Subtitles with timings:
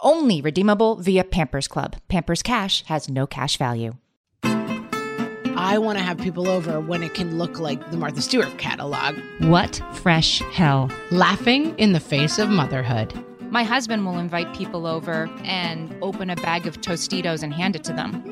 [0.00, 1.96] Only redeemable via Pampers Club.
[2.08, 3.94] Pampers Cash has no cash value.
[5.58, 9.16] I want to have people over when it can look like the Martha Stewart catalog.
[9.40, 10.90] What fresh hell?
[11.10, 13.14] Laughing in the face of motherhood.
[13.50, 17.84] My husband will invite people over and open a bag of Tostitos and hand it
[17.84, 18.22] to them.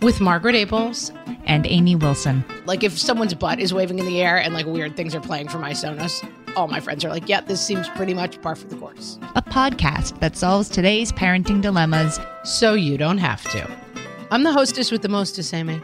[0.00, 1.16] With Margaret Ables.
[1.44, 2.44] And Amy Wilson.
[2.66, 5.48] Like if someone's butt is waving in the air and like weird things are playing
[5.48, 6.24] for my Sonos,
[6.56, 9.18] all my friends are like, yeah, this seems pretty much par for the course.
[9.34, 13.70] A podcast that solves today's parenting dilemmas So you don't have to.
[14.30, 15.80] I'm the hostess with the mostest, Amy.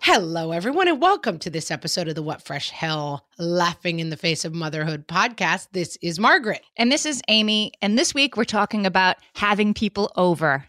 [0.00, 4.16] Hello, everyone, and welcome to this episode of the What Fresh Hell Laughing in the
[4.16, 5.68] Face of Motherhood podcast.
[5.72, 6.62] This is Margaret.
[6.76, 7.72] And this is Amy.
[7.82, 10.64] And this week we're talking about having people over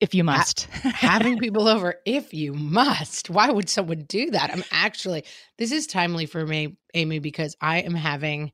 [0.00, 0.62] if you must.
[0.82, 3.30] Having people over if you must.
[3.30, 4.50] Why would someone do that?
[4.52, 5.24] I'm actually,
[5.58, 8.52] this is timely for me, Amy, because I am having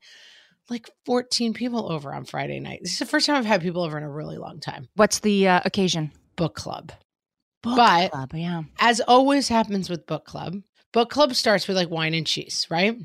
[0.71, 2.81] like 14 people over on Friday night.
[2.83, 4.89] This is the first time I've had people over in a really long time.
[4.95, 6.13] What's the uh, occasion?
[6.37, 6.93] Book club.
[7.63, 8.63] Book But- club, yeah.
[8.81, 10.57] as always happens with book club,
[10.93, 12.97] book club starts with like wine and cheese, right?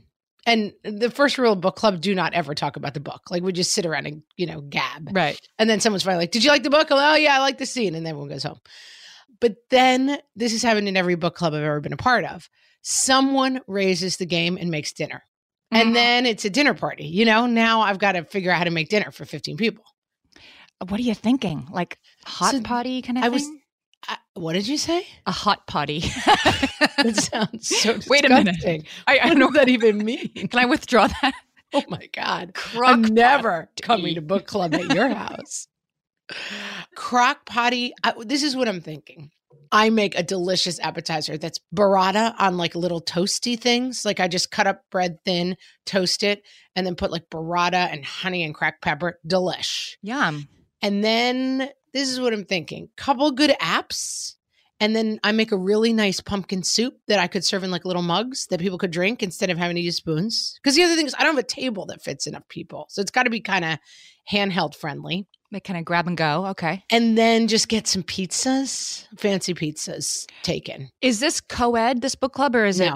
[0.47, 3.21] And the first rule of book club: do not ever talk about the book.
[3.29, 5.39] Like we just sit around and you know gab, Right.
[5.59, 7.65] and then someone's finally like, "Did you like the book?" Oh yeah, I like the
[7.65, 8.59] scene, and then everyone goes home.
[9.39, 12.49] But then this has happened in every book club I've ever been a part of.
[12.81, 15.23] Someone raises the game and makes dinner,
[15.73, 15.81] Mhm.
[15.81, 17.05] and then it's a dinner party.
[17.05, 19.83] You know, now I've got to figure out how to make dinner for 15 people.
[20.87, 21.67] What are you thinking?
[21.71, 23.33] Like hot So, potty kind of I thing?
[23.33, 23.49] was-
[24.33, 25.07] what did you say?
[25.25, 26.03] a hot potty.
[27.03, 28.03] That sounds so disgusting.
[28.09, 28.87] Wait a minute.
[29.05, 30.29] I, I What know does that even mean?
[30.49, 31.33] Can I withdraw that?
[31.73, 32.53] Oh my God.
[32.55, 33.83] Crock I'm never potty.
[33.83, 35.67] coming to book club at your house.
[36.95, 37.93] Crock potty.
[38.03, 39.31] I, this is what I'm thinking.
[39.71, 44.05] I make a delicious appetizer that's burrata on like little toasty things.
[44.05, 46.41] Like I just cut up bread thin, toast it,
[46.75, 49.19] and then put like burrata and honey and cracked pepper.
[49.27, 49.97] Delish.
[50.01, 50.47] Yum.
[50.81, 52.89] And then this is what I'm thinking.
[52.95, 54.35] Couple good apps.
[54.79, 57.83] And then I make a really nice pumpkin soup that I could serve in like
[57.83, 60.53] little mugs that people could drink instead of having to use spoons.
[60.61, 62.85] Because the other thing is I don't have a table that fits enough people.
[62.89, 63.79] So it's got to be kind of
[64.31, 65.25] handheld friendly.
[65.51, 66.47] They kind of grab and go.
[66.47, 66.83] Okay.
[66.91, 70.89] And then just get some pizzas, fancy pizzas taken.
[71.01, 72.93] Is this co-ed, this book club, or is it?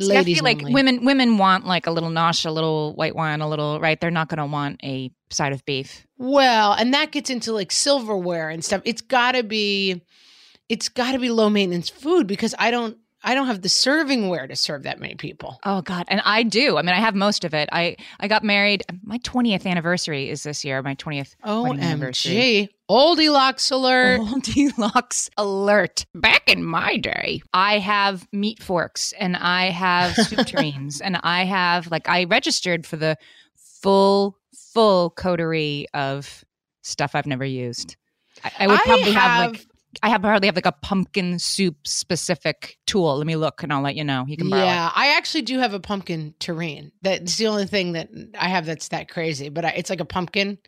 [0.00, 0.72] See, I feel like only.
[0.72, 4.00] women women want like a little nosh, a little white wine, a little right.
[4.00, 6.06] They're not going to want a side of beef.
[6.18, 8.82] Well, and that gets into like silverware and stuff.
[8.84, 10.02] It's got to be
[10.68, 14.48] it's got to be low maintenance food because I don't I don't have the servingware
[14.48, 15.60] to serve that many people.
[15.64, 16.76] Oh God, and I do.
[16.76, 17.68] I mean, I have most of it.
[17.72, 18.82] I I got married.
[19.04, 20.82] My twentieth anniversary is this year.
[20.82, 22.32] My twentieth wedding anniversary.
[22.34, 22.68] OMG.
[22.90, 24.18] Oldie locks alert.
[24.18, 26.04] Goldilocks alert.
[26.14, 31.44] Back in my day, I have meat forks and I have soup tureens and I
[31.44, 33.16] have like I registered for the
[33.56, 34.36] full
[34.74, 36.44] full coterie of
[36.82, 37.96] stuff I've never used.
[38.44, 39.66] I, I would I probably have, have- like
[40.02, 43.16] I have hardly have like a pumpkin soup specific tool.
[43.18, 44.24] Let me look and I'll let you know.
[44.26, 44.66] You can borrow it.
[44.66, 46.92] Yeah, I actually do have a pumpkin tureen.
[47.02, 48.08] That's the only thing that
[48.38, 49.48] I have that's that crazy.
[49.48, 50.58] But I, it's like a pumpkin,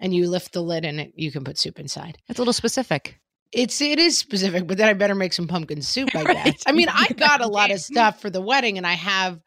[0.00, 2.18] and you lift the lid and it, you can put soup inside.
[2.28, 3.18] It's a little specific.
[3.50, 6.14] It's it is specific, but then I better make some pumpkin soup.
[6.14, 6.44] I Right.
[6.44, 6.62] guess.
[6.66, 9.40] I mean, I got a lot of stuff for the wedding, and I have,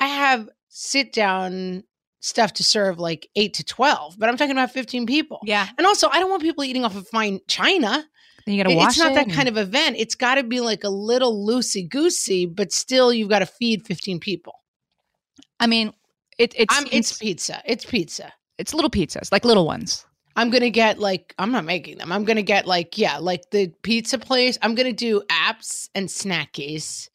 [0.00, 1.84] I have sit down
[2.20, 4.18] stuff to serve like eight to twelve.
[4.18, 5.38] But I'm talking about fifteen people.
[5.44, 5.68] Yeah.
[5.76, 8.04] And also, I don't want people eating off of fine china.
[8.44, 9.96] Then you got to It- wash it's not it that and- kind of event.
[9.98, 13.86] It's got to be like a little loosey goosey, but still, you've got to feed
[13.86, 14.54] 15 people.
[15.60, 15.92] I mean,
[16.38, 17.62] it, it's it's it's pizza.
[17.64, 18.32] It's pizza.
[18.58, 20.04] it's little pizzas, like little ones.
[20.34, 22.10] I'm going to get like, I'm not making them.
[22.10, 24.56] I'm going to get like, yeah, like the pizza place.
[24.62, 27.08] I'm going to do apps and snackies.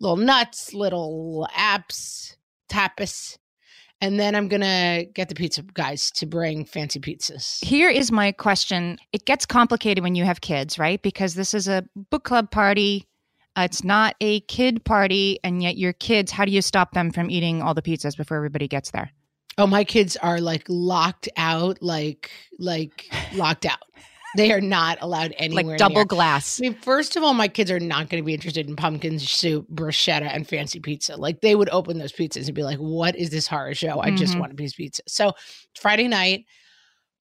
[0.00, 2.36] little nuts, little apps,
[2.70, 3.38] tapas.
[4.00, 7.64] And then I'm going to get the pizza guys to bring fancy pizzas.
[7.64, 8.96] Here is my question.
[9.12, 11.02] It gets complicated when you have kids, right?
[11.02, 13.06] Because this is a book club party.
[13.56, 15.40] Uh, it's not a kid party.
[15.42, 18.36] And yet, your kids, how do you stop them from eating all the pizzas before
[18.36, 19.10] everybody gets there?
[19.56, 22.30] Oh, my kids are like locked out, like,
[22.60, 23.82] like locked out.
[24.36, 25.72] They are not allowed anywhere.
[25.72, 26.04] Like double near.
[26.04, 26.60] glass.
[26.60, 29.18] I mean, first of all, my kids are not going to be interested in pumpkin
[29.18, 31.16] soup, bruschetta, and fancy pizza.
[31.16, 34.00] Like they would open those pizzas and be like, "What is this horror show?
[34.00, 34.40] I just Mhm.
[34.40, 35.32] want a piece of pizza." So
[35.80, 36.44] Friday night,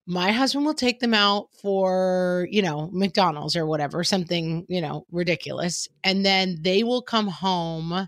[0.05, 5.05] my husband will take them out for you know McDonald's or whatever, something you know
[5.11, 8.07] ridiculous, and then they will come home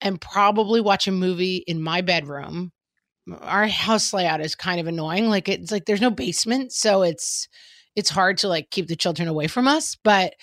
[0.00, 2.72] and probably watch a movie in my bedroom.
[3.42, 5.28] Our house layout is kind of annoying.
[5.28, 7.48] Like it's like there's no basement, so it's
[7.98, 10.34] it's hard to like keep the children away from us, but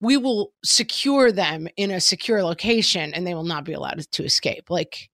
[0.00, 4.24] we will secure them in a secure location and they will not be allowed to
[4.24, 4.68] escape.
[4.68, 5.08] Like,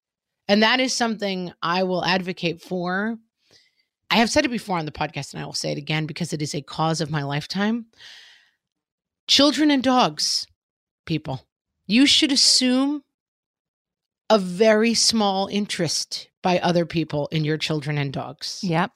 [0.48, 3.18] and that is something I will advocate for.
[4.10, 6.32] I have said it before on the podcast and I will say it again because
[6.32, 7.86] it is a cause of my lifetime.
[9.28, 10.46] Children and dogs,
[11.04, 11.46] people,
[11.86, 13.02] you should assume
[14.30, 18.60] a very small interest by other people in your children and dogs.
[18.62, 18.90] Yep.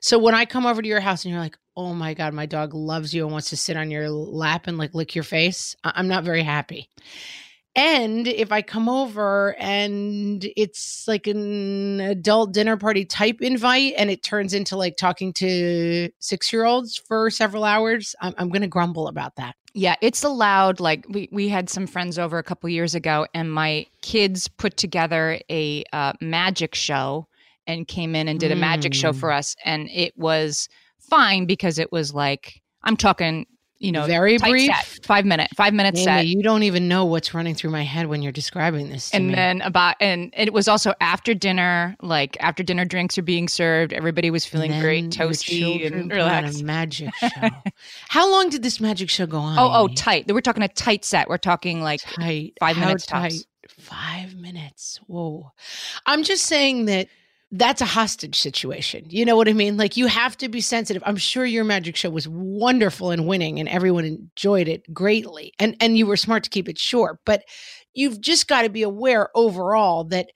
[0.00, 2.46] So when I come over to your house and you're like, "Oh my god, my
[2.46, 5.74] dog loves you and wants to sit on your lap and like lick your face,"
[5.84, 6.88] I- I'm not very happy.
[7.74, 14.10] And if I come over and it's like an adult dinner party type invite and
[14.10, 18.60] it turns into like talking to six year olds for several hours, I'm, I'm going
[18.60, 19.54] to grumble about that.
[19.72, 20.80] Yeah, it's allowed.
[20.80, 24.76] Like we we had some friends over a couple years ago, and my kids put
[24.76, 27.26] together a uh, magic show
[27.66, 29.16] and came in and did a magic show Mm.
[29.20, 30.68] for us, and it was
[31.16, 33.46] fine because it was like I'm talking,
[33.78, 34.66] you know, very brief.
[34.74, 36.26] set, five minute, five minute Amy, set.
[36.26, 39.10] you don't even know what's running through my head when you're describing this.
[39.10, 39.34] To and me.
[39.34, 43.92] then about and it was also after dinner like after dinner drinks are being served
[43.92, 47.48] everybody was feeling great toasty and relaxed A magic show.
[48.08, 49.58] How long did this magic show go on?
[49.58, 49.94] oh oh Amy?
[49.96, 52.54] tight we're talking a tight set we're talking like tight.
[52.60, 53.30] five How minutes tight?
[53.32, 53.46] tops.
[53.78, 55.00] Five minutes.
[55.06, 55.50] Whoa.
[56.06, 57.08] I'm just saying that
[57.52, 59.04] that's a hostage situation.
[59.08, 59.76] You know what I mean?
[59.76, 61.02] Like you have to be sensitive.
[61.04, 65.52] I'm sure your magic show was wonderful and winning and everyone enjoyed it greatly.
[65.58, 67.44] And and you were smart to keep it short, but
[67.92, 70.30] you've just got to be aware overall that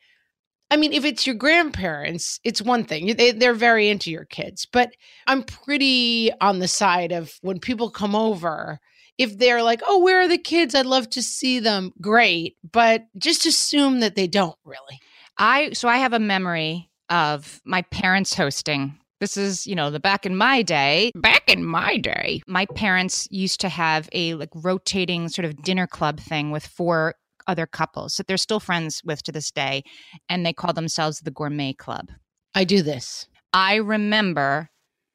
[0.71, 3.15] I mean, if it's your grandparents, it's one thing.
[3.17, 4.67] They, they're very into your kids.
[4.67, 4.91] But
[5.29, 8.81] I'm pretty on the side of when people come over,
[9.17, 10.75] if they're like, oh, where are the kids?
[10.75, 11.93] I'd love to see them.
[12.01, 12.57] Great.
[12.71, 15.01] But just assume that they don't really.
[15.39, 20.00] i so i have a memory of my parents hosting this is you know the
[20.00, 24.50] back in my day back in my day my parents used to have a like
[24.55, 27.14] rotating sort of dinner club thing with four
[27.47, 29.82] other couples that they're still friends with to this day
[30.29, 32.11] and they call themselves the gourmet club
[32.56, 33.29] I do this.
[33.52, 34.70] I remember,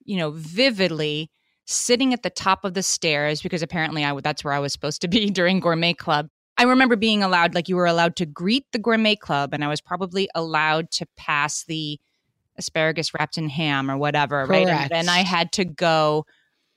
[0.05, 1.31] you know, vividly
[1.65, 5.01] sitting at the top of the stairs because apparently I that's where I was supposed
[5.01, 6.27] to be during Gourmet Club.
[6.61, 9.67] I remember being allowed, like you were allowed to greet the Gourmet Club, and I
[9.67, 11.99] was probably allowed to pass the
[12.55, 14.67] asparagus wrapped in ham or whatever, right?
[14.67, 16.27] And then I had to go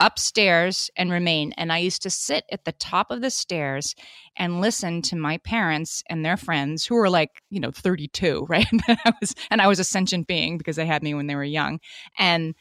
[0.00, 1.52] upstairs and remain.
[1.58, 3.94] And I used to sit at the top of the stairs
[4.38, 8.66] and listen to my parents and their friends who were like, you know, 32, right?
[8.72, 11.36] and I was and I was a sentient being because they had me when they
[11.36, 11.78] were young.
[12.18, 12.54] And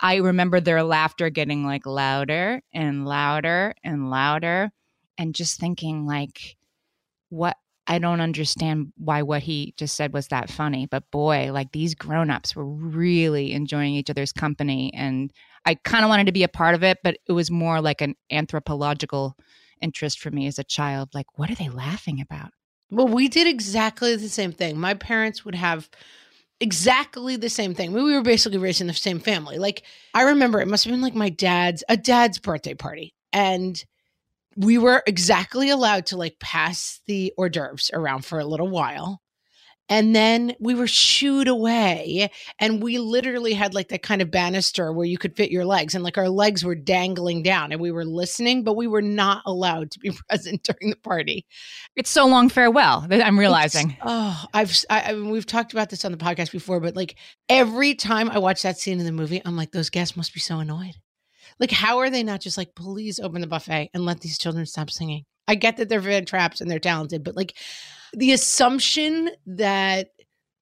[0.00, 4.72] I remember their laughter getting like louder and louder and louder
[5.18, 6.56] and just thinking like
[7.32, 11.72] what I don't understand why what he just said was that funny, but boy, like
[11.72, 15.32] these grown-ups were really enjoying each other's company and
[15.64, 18.00] I kind of wanted to be a part of it, but it was more like
[18.00, 19.36] an anthropological
[19.80, 21.10] interest for me as a child.
[21.14, 22.50] Like, what are they laughing about?
[22.90, 24.78] Well, we did exactly the same thing.
[24.78, 25.88] My parents would have
[26.60, 27.92] exactly the same thing.
[27.92, 29.58] We were basically raised in the same family.
[29.58, 29.82] Like
[30.14, 33.14] I remember it must have been like my dad's a dad's birthday party.
[33.32, 33.82] And
[34.56, 39.20] we were exactly allowed to like pass the hors d'oeuvres around for a little while.
[39.88, 42.30] And then we were shooed away.
[42.58, 45.94] And we literally had like that kind of banister where you could fit your legs.
[45.94, 49.42] And like our legs were dangling down and we were listening, but we were not
[49.44, 51.44] allowed to be present during the party.
[51.94, 53.90] It's so long farewell that I'm realizing.
[53.90, 56.96] It's- oh, I've I, I mean, we've talked about this on the podcast before, but
[56.96, 57.16] like
[57.50, 60.40] every time I watch that scene in the movie, I'm like, those guests must be
[60.40, 60.94] so annoyed.
[61.60, 64.66] Like, how are they not just like, please open the buffet and let these children
[64.66, 65.24] stop singing?
[65.46, 67.56] I get that they're von Trapps and they're talented, but like
[68.12, 70.08] the assumption that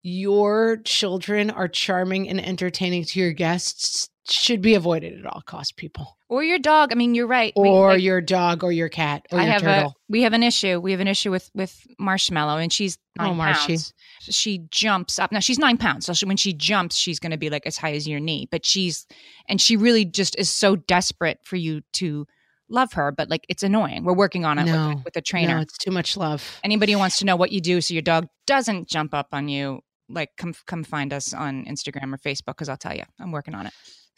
[0.02, 5.72] your children are charming and entertaining to your guests should be avoided at all costs,
[5.72, 6.16] people.
[6.28, 6.92] Or your dog.
[6.92, 7.52] I mean, you're right.
[7.56, 9.90] We- Or like, your dog or your cat or I your have turtle.
[9.90, 10.78] a we have an issue.
[10.78, 13.72] We have an issue with with Marshmallow, and she's Oh, nine Marshy.
[13.74, 13.94] pounds.
[14.22, 15.32] She jumps up.
[15.32, 17.76] Now she's nine pounds, so she, when she jumps, she's going to be like as
[17.76, 18.46] high as your knee.
[18.50, 19.06] But she's
[19.48, 22.26] and she really just is so desperate for you to
[22.68, 23.10] love her.
[23.10, 24.04] But like it's annoying.
[24.04, 24.90] We're working on it No.
[24.96, 25.56] with, with a trainer.
[25.56, 26.60] No, it's too much love.
[26.62, 29.48] Anybody who wants to know what you do so your dog doesn't jump up on
[29.48, 33.32] you, like come come find us on Instagram or Facebook because I'll tell you, I'm
[33.32, 33.72] working on it.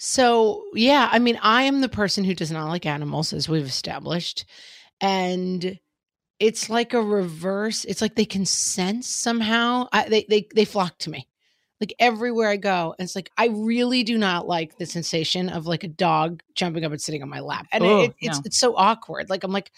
[0.05, 3.65] So, yeah, I mean, I am the person who does not like animals, as we've
[3.65, 4.45] established.
[5.01, 5.79] And
[6.41, 7.85] it's like a reverse.
[7.85, 9.87] It's like they can sense somehow.
[9.93, 11.29] I, they, they, they flock to me.
[11.81, 12.97] Like everywhere I go.
[12.99, 16.85] And it's like, I really do not like the sensation of like a dog jumping
[16.85, 17.69] up and sitting on my lap.
[17.71, 18.43] And Oh, it, it's, no.
[18.45, 19.31] it's so awkward.
[19.31, 19.71] Like, I'm like,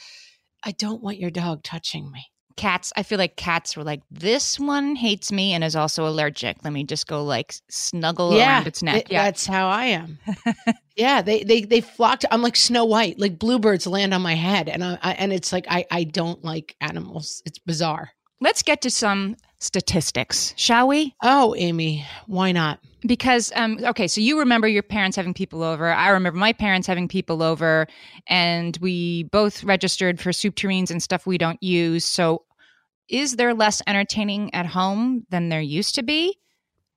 [0.62, 2.28] I don't want your dog touching me.
[2.56, 6.58] Cats, I feel like cats were like, this one hates me and is also allergic.
[6.62, 8.94] Let me just go like snuggle around its neck.
[8.94, 9.24] Th- yeah.
[9.24, 10.18] That's how I am.
[10.96, 12.32] yeah, they they they flock to.
[12.32, 13.18] I'm like Snow White.
[13.18, 16.44] Like bluebirds land on my head, and I, I and it's like I I don't
[16.44, 17.42] like animals.
[17.44, 18.10] It's bizarre.
[18.40, 21.14] Let's get to some statistics, shall we?
[21.22, 22.78] Oh, Amy, why not?
[23.06, 25.88] Because um okay, so you remember your parents having people over.
[25.90, 27.86] I remember my parents having people over
[28.26, 32.04] and we both registered for soup tureens and stuff we don't use.
[32.04, 32.44] So
[33.08, 36.38] is there less entertaining at home than there used to be?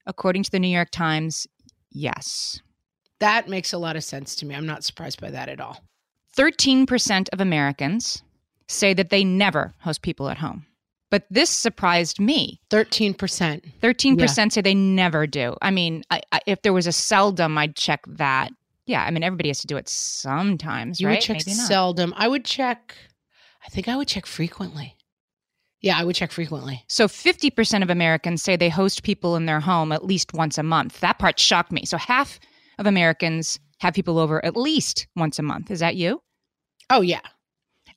[0.05, 1.45] According to the New York Times,
[1.91, 2.61] yes.
[3.19, 4.55] That makes a lot of sense to me.
[4.55, 5.81] I'm not surprised by that at all.
[6.37, 8.21] 13% of Americans
[8.67, 10.66] say that they never host people at home.
[11.09, 12.59] But this surprised me.
[12.69, 13.65] Thirteen percent.
[13.81, 15.55] 13% say they never do.
[15.61, 18.51] I mean, I, I, if there was a seldom, I'd check that.
[18.85, 21.15] Yeah, I mean, everybody has to do it sometimes, You right?
[21.15, 21.67] would check Maybe not.
[21.67, 22.13] seldom.
[22.17, 22.95] I would check.
[23.65, 24.95] I think I would check frequently.
[25.81, 26.83] Yeah, I would check frequently.
[26.87, 30.63] So 50% of Americans say they host people in their home at least once a
[30.63, 30.99] month.
[31.01, 31.85] That part shocked me.
[31.85, 32.39] So half
[32.79, 35.69] of Americans have people over at least once a month.
[35.69, 36.21] Is that you?
[36.89, 37.21] Oh yeah.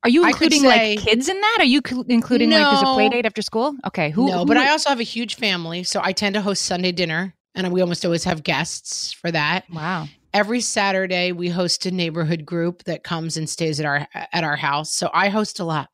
[0.02, 1.56] Are you including say- like kids in that?
[1.60, 2.94] Are you cl- including like there's a No.
[2.94, 3.74] play date after school?
[3.86, 4.28] Okay, who?
[4.28, 6.92] no, who- but I also have a huge family, so I tend to host Sunday
[6.92, 9.64] dinner, and we almost always have guests for that.
[9.72, 10.08] wow.
[10.32, 14.54] every Saturday we host a neighborhood group that comes and stays at our at our
[14.56, 14.94] house.
[14.94, 15.90] So I host a lot.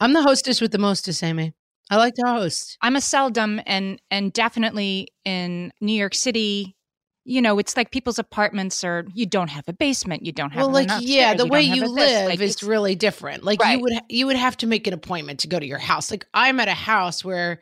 [0.00, 1.52] I'm the hostess with the mostest, Amy.
[1.90, 2.78] I like to host.
[2.80, 6.73] I'm a seldom and and definitely in New York City,
[7.24, 10.60] you know, it's like people's apartments are you don't have a basement, you don't have
[10.62, 12.12] Well, like yeah, the you way you have a this.
[12.12, 13.44] live Like, is really different.
[13.44, 13.78] Like Right.
[13.78, 16.10] you would you would have to make an appointment to go to your house.
[16.10, 17.60] Like I'm at a house where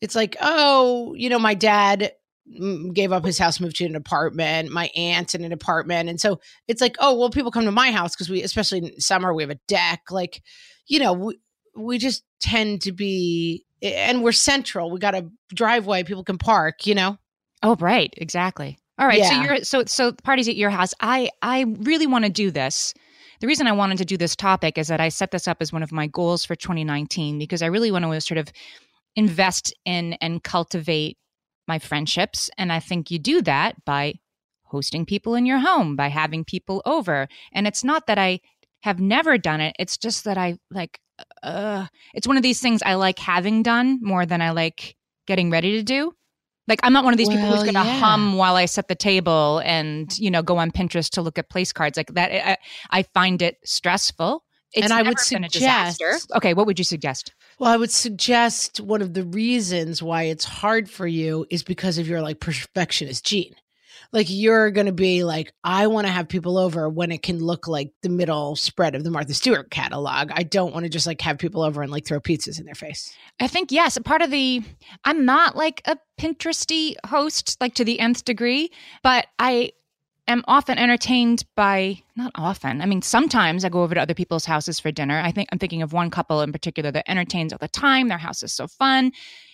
[0.00, 2.12] it's like, oh, you know, my dad
[2.48, 4.70] mm, gave up his house, moved to an apartment.
[4.70, 7.90] My aunt's in an apartment, and so it's like, oh, well, people come to my
[7.90, 10.02] house because we, especially in summer, we have a deck.
[10.10, 10.42] Like,
[10.86, 11.38] you know, we,
[11.76, 14.90] we just tend to be, and we're central.
[14.90, 16.86] We got a driveway people can park.
[16.86, 17.18] You know,
[17.62, 18.78] Oh, right, exactly.
[18.98, 20.92] All right, so you're so so parties at your house.
[21.00, 22.92] I I really want to do this.
[23.40, 25.72] The reason I wanted to do this topic is that I set this up as
[25.72, 28.52] one of my goals for 2019 because I really want to sort of
[29.16, 31.16] invest in and cultivate
[31.66, 34.14] my friendships, and I think you do that by
[34.64, 37.28] hosting people in your home, by having people over.
[37.52, 38.40] And it's not that I
[38.82, 41.00] have never done it; it's just that I like.
[41.42, 45.50] Uh, it's one of these things I like having done more than I like getting
[45.50, 46.12] ready to do.
[46.68, 47.98] Like I'm not one of these people who's going to yeah.
[47.98, 51.50] hum while I set the table and you know go on Pinterest to look at
[51.50, 52.30] place cards like that.
[52.32, 52.56] I,
[52.90, 54.44] I find it stressful.
[54.72, 56.36] It's And I would never been a suggest- disaster.
[56.36, 57.34] Okay, what would you suggest?
[57.58, 61.98] Well, I would suggest one of the reasons why it's hard for you is because
[61.98, 63.54] of your like perfectionist gene.
[64.12, 67.38] Like you're going to be like, I want to have people over when it can
[67.38, 70.30] look like the middle spread of the Martha Stewart catalog.
[70.32, 72.74] I don't want to just like have people over and like throw pizzas in their
[72.74, 73.14] face.
[73.38, 73.98] I think yes.
[74.04, 74.62] Part of the
[75.04, 78.70] I'm not like a Pinteresty host, like to the nth degree,
[79.02, 79.72] but I
[80.28, 82.80] am often entertained by not often.
[82.80, 85.20] I mean, sometimes I go over to other people's houses for dinner.
[85.20, 88.08] I think I'm thinking of one couple in particular that entertains all the time.
[88.08, 89.12] Their house is so fun.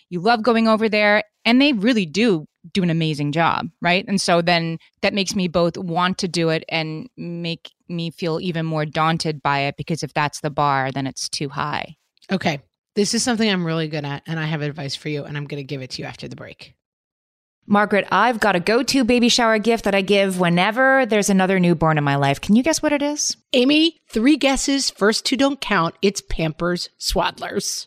[0.08, 4.04] You love going over there, and they really do do an amazing job, right?
[4.06, 8.40] And so then that makes me both want to do it and make me feel
[8.40, 11.96] even more daunted by it because if that's the bar, then it's too high.
[12.30, 12.61] Okay.
[12.96, 15.44] This is something I'm really good at, and I have advice for you, and I'm
[15.44, 16.75] going to give it to you after the break.
[17.66, 21.61] Margaret, I've got a go to baby shower gift that I give whenever there's another
[21.61, 22.40] newborn in my life.
[22.40, 23.37] Can you guess what it is?
[23.52, 24.88] Amy, three guesses.
[24.88, 25.94] First two don't count.
[26.00, 27.87] It's Pampers Swaddlers.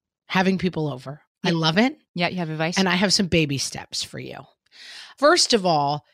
[0.31, 1.21] having people over.
[1.43, 1.97] I love it.
[2.15, 2.77] Yeah, you have advice?
[2.77, 4.37] And I have some baby steps for you.
[5.17, 6.05] First of all,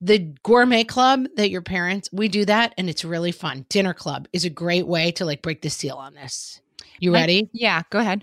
[0.00, 4.28] the gourmet club that your parents we do that and it's really fun dinner club
[4.32, 6.60] is a great way to like break the seal on this
[6.98, 8.22] you ready I, yeah go ahead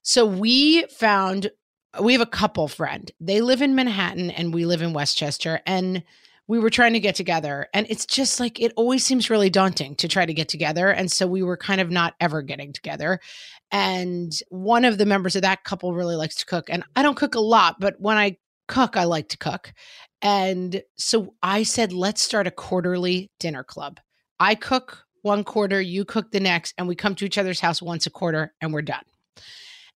[0.00, 1.50] so we found
[2.00, 6.02] we have a couple friend they live in manhattan and we live in westchester and
[6.46, 9.94] we were trying to get together and it's just like it always seems really daunting
[9.96, 13.18] to try to get together and so we were kind of not ever getting together
[13.70, 17.16] and one of the members of that couple really likes to cook and i don't
[17.16, 18.36] cook a lot but when i
[18.68, 19.72] cook i like to cook
[20.24, 24.00] and so I said, let's start a quarterly dinner club.
[24.40, 27.82] I cook one quarter, you cook the next, and we come to each other's house
[27.82, 29.04] once a quarter and we're done.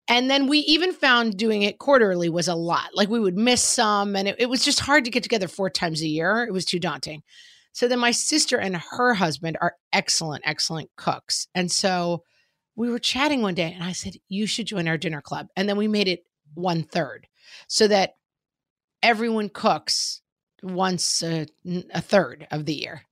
[0.09, 2.90] And then we even found doing it quarterly was a lot.
[2.94, 5.68] Like we would miss some, and it, it, was just hard to get together four
[5.68, 6.44] times a year.
[6.44, 7.23] It was too daunting.
[7.73, 11.47] So then my sister and her husband are excellent, excellent cooks.
[11.55, 12.25] And so
[12.75, 15.49] we were chatting one day, and I said, You should join our dinner club.
[15.57, 17.27] And then we made it one third
[17.66, 18.14] so that
[19.03, 20.23] everyone cooks
[20.62, 21.47] once a,
[21.94, 23.03] a third of the year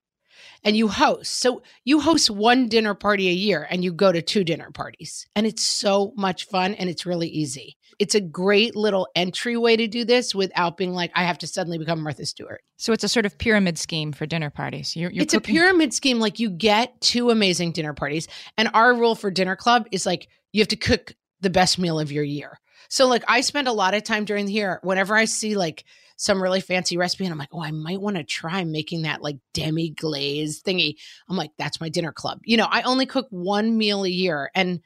[0.67, 1.39] and you host.
[1.39, 5.25] So you host one dinner party a year and you go to two dinner parties.
[5.37, 7.77] And it's so much fun and it's really easy.
[8.01, 11.79] It's a great little entryway to do this without being like, I have to suddenly
[11.79, 12.63] become Martha Stewart.
[12.79, 14.97] So it's a sort of pyramid scheme for dinner parties.
[14.97, 16.19] You're, you're it's cooking- a pyramid scheme.
[16.19, 18.27] Like you get two amazing dinner parties.
[18.59, 22.01] And our rule for dinner club is like, you have to cook the best meal
[22.01, 22.59] of your year.
[22.89, 25.85] So like I spend a lot of time during the year whenever I see like
[26.17, 29.23] some really fancy recipe and I'm like, oh, I might want to try making that
[29.23, 30.97] like demi glaze thingy.
[31.29, 32.41] I'm like, that's my dinner club.
[32.45, 34.81] You know, I only cook one meal a year and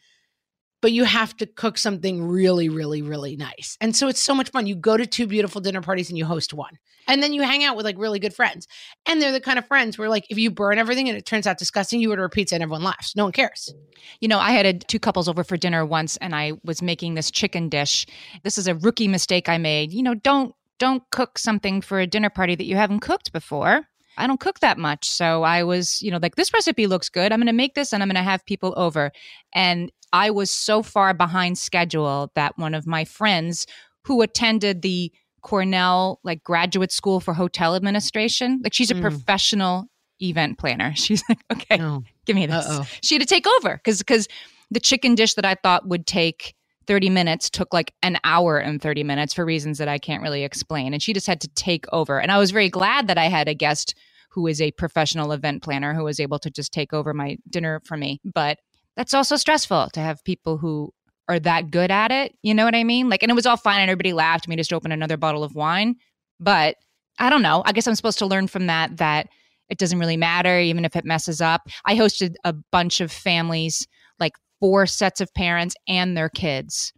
[0.82, 3.76] but you have to cook something really, really, really nice.
[3.80, 4.66] And so it's so much fun.
[4.66, 6.78] You go to two beautiful dinner parties and you host one.
[7.06, 8.66] And then you hang out with like really good friends.
[9.04, 11.46] And they're the kind of friends where like if you burn everything and it turns
[11.46, 13.14] out disgusting, you order a pizza and everyone laughs.
[13.14, 13.74] No one cares.
[14.20, 17.14] You know, I had a, two couples over for dinner once and I was making
[17.14, 18.06] this chicken dish.
[18.42, 19.92] This is a rookie mistake I made.
[19.92, 23.82] You know, don't don't cook something for a dinner party that you haven't cooked before.
[24.16, 25.08] I don't cook that much.
[25.08, 27.30] So I was, you know, like, this recipe looks good.
[27.30, 29.12] I'm going to make this and I'm going to have people over.
[29.54, 33.66] And I was so far behind schedule that one of my friends
[34.04, 35.12] who attended the
[35.42, 39.00] Cornell like graduate school for hotel administration, like she's a mm.
[39.00, 39.86] professional
[40.20, 40.92] event planner.
[40.96, 42.02] She's like, okay, oh.
[42.26, 42.66] give me this.
[42.66, 42.86] Uh-oh.
[43.02, 44.28] She had to take over because because
[44.70, 46.54] the chicken dish that I thought would take
[46.86, 50.44] 30 minutes took like an hour and 30 minutes for reasons that I can't really
[50.44, 50.92] explain.
[50.92, 52.20] And she just had to take over.
[52.20, 53.94] And I was very glad that I had a guest
[54.30, 57.80] who is a professional event planner who was able to just take over my dinner
[57.84, 58.20] for me.
[58.24, 58.58] But
[58.96, 60.92] that's also stressful to have people who
[61.28, 62.34] are that good at it.
[62.42, 63.08] You know what I mean?
[63.08, 64.48] Like, and it was all fine and everybody laughed.
[64.48, 65.96] We just opened another bottle of wine.
[66.38, 66.76] But
[67.18, 67.62] I don't know.
[67.66, 69.28] I guess I'm supposed to learn from that that
[69.68, 71.68] it doesn't really matter, even if it messes up.
[71.84, 73.86] I hosted a bunch of families,
[74.18, 76.92] like four sets of parents and their kids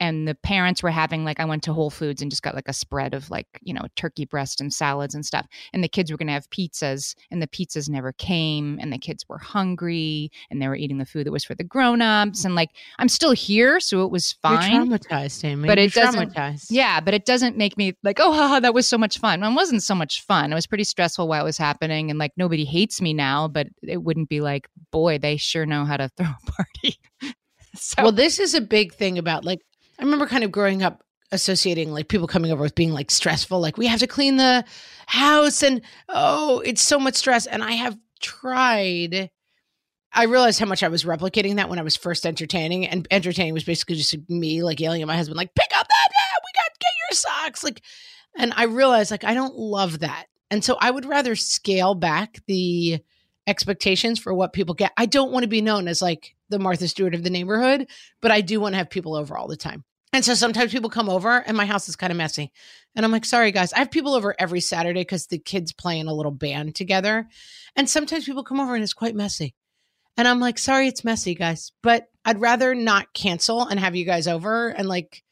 [0.00, 2.68] and the parents were having like I went to Whole Foods and just got like
[2.68, 6.10] a spread of like you know turkey breast and salads and stuff, and the kids
[6.10, 10.30] were going to have pizzas, and the pizzas never came, and the kids were hungry,
[10.50, 13.32] and they were eating the food that was for the grown-ups, and like I'm still
[13.32, 14.72] here, so it was fine.
[14.72, 15.66] You're traumatized, Amy.
[15.66, 16.34] But You're it doesn't.
[16.34, 16.66] traumatized.
[16.70, 19.42] Yeah, but it doesn't make me like oh haha, that was so much fun.
[19.42, 20.52] It wasn't so much fun.
[20.52, 23.68] It was pretty stressful while it was happening, and like nobody hates me now, but
[23.82, 26.98] it wouldn't be like boy, they sure know how to throw a party.
[27.74, 29.60] so Well, this is a big thing about like
[29.98, 33.60] I remember kind of growing up associating like people coming over with being like stressful,
[33.60, 34.64] like we have to clean the
[35.06, 37.46] house and oh, it's so much stress.
[37.46, 39.30] And I have tried.
[40.12, 43.52] I realized how much I was replicating that when I was first entertaining, and entertaining
[43.52, 46.08] was basically just me like yelling at my husband, like "Pick up that!
[46.10, 47.82] Yeah, we got get your socks!" Like,
[48.36, 52.40] and I realized like I don't love that, and so I would rather scale back
[52.46, 53.00] the
[53.46, 54.92] expectations for what people get.
[54.96, 57.88] I don't want to be known as like the Martha Stewart of the neighborhood,
[58.20, 59.84] but I do want to have people over all the time.
[60.12, 62.52] And so sometimes people come over and my house is kind of messy.
[62.94, 63.72] And I'm like, sorry, guys.
[63.72, 67.28] I have people over every Saturday because the kids play in a little band together.
[67.74, 69.54] And sometimes people come over and it's quite messy.
[70.16, 71.72] And I'm like, sorry, it's messy, guys.
[71.82, 75.22] But I'd rather not cancel and have you guys over and like,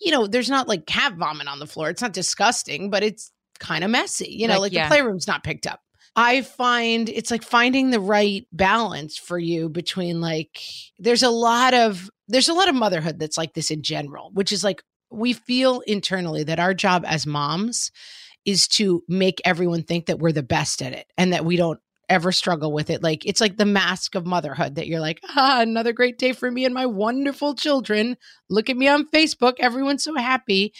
[0.00, 1.90] you know, there's not like cat vomit on the floor.
[1.90, 4.28] It's not disgusting, but it's kind of messy.
[4.30, 4.88] You know, Like, like, yeah.
[4.88, 5.80] the playroom's not picked up.
[6.16, 10.60] I find it's like finding the right balance for you between like
[10.98, 14.52] there's a lot of there's a lot of motherhood that's like this in general, which
[14.52, 17.90] is like we feel internally that our job as moms
[18.44, 21.80] is to make everyone think that we're the best at it and that we don't
[22.08, 23.02] ever struggle with it.
[23.02, 26.50] Like it's like the mask of motherhood that you're like, ah, another great day for
[26.50, 28.16] me and my wonderful children.
[28.48, 29.54] Look at me on Facebook.
[29.58, 30.72] Everyone's so happy.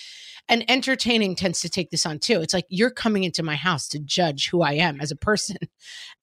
[0.48, 2.40] And entertaining tends to take this on too.
[2.42, 5.56] It's like you're coming into my house to judge who I am as a person.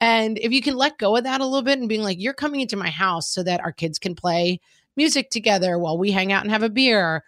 [0.04, 2.34] And if you can let go of that a little bit and being like, you're
[2.34, 4.60] coming into my house so that our kids can play
[4.98, 7.24] music together while we hang out and have a beer.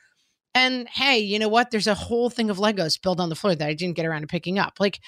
[0.56, 1.70] And hey, you know what?
[1.70, 4.22] There's a whole thing of Legos spilled on the floor that I didn't get around
[4.22, 4.80] to picking up.
[4.80, 5.00] Like,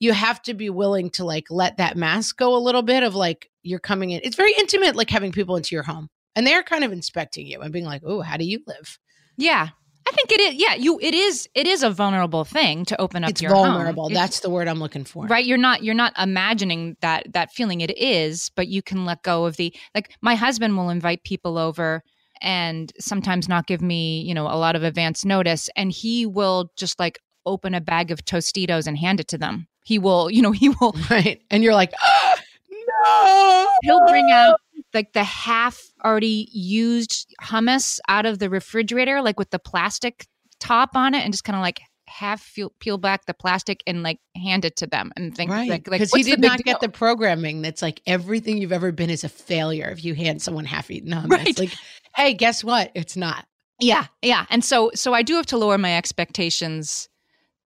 [0.00, 3.14] you have to be willing to like let that mask go a little bit of
[3.14, 4.20] like you're coming in.
[4.24, 7.60] It's very intimate, like having people into your home and they're kind of inspecting you
[7.60, 8.98] and being like, oh, how do you live?
[9.36, 9.68] Yeah.
[10.08, 10.54] I think it is.
[10.54, 10.98] Yeah, you.
[11.00, 11.46] It is.
[11.54, 13.68] It is a vulnerable thing to open up it's your home.
[13.68, 14.06] vulnerable.
[14.06, 15.26] It's- That's the word I'm looking for.
[15.26, 15.44] right.
[15.44, 15.84] You're not.
[15.84, 17.80] You're not imagining that that feeling.
[17.82, 20.16] It is, but you can let go of the like.
[20.22, 22.02] My husband will invite people over,
[22.40, 26.72] and sometimes not give me, you know, a lot of advance notice, and he will
[26.76, 29.68] just like open a bag of Tostitos and hand it to them.
[29.84, 31.40] He will, you know, he will Right.
[31.50, 32.36] And you're like, "Ah,
[32.70, 33.68] no.
[33.82, 34.60] he'll bring out
[34.94, 40.26] like the half already used hummus out of the refrigerator, like with the plastic
[40.58, 44.02] top on it, and just kind of like half peel, peel back the plastic and
[44.02, 45.68] like hand it to them and think Right.
[45.70, 48.90] like like Because he did big not get the programming that's like everything you've ever
[48.90, 51.30] been is a failure if you hand someone half eaten hummus.
[51.30, 51.56] Right.
[51.58, 51.72] Like,
[52.16, 52.90] hey, guess what?
[52.96, 53.46] It's not.
[53.80, 57.08] yeah yeah and so so I do have to lower my expectations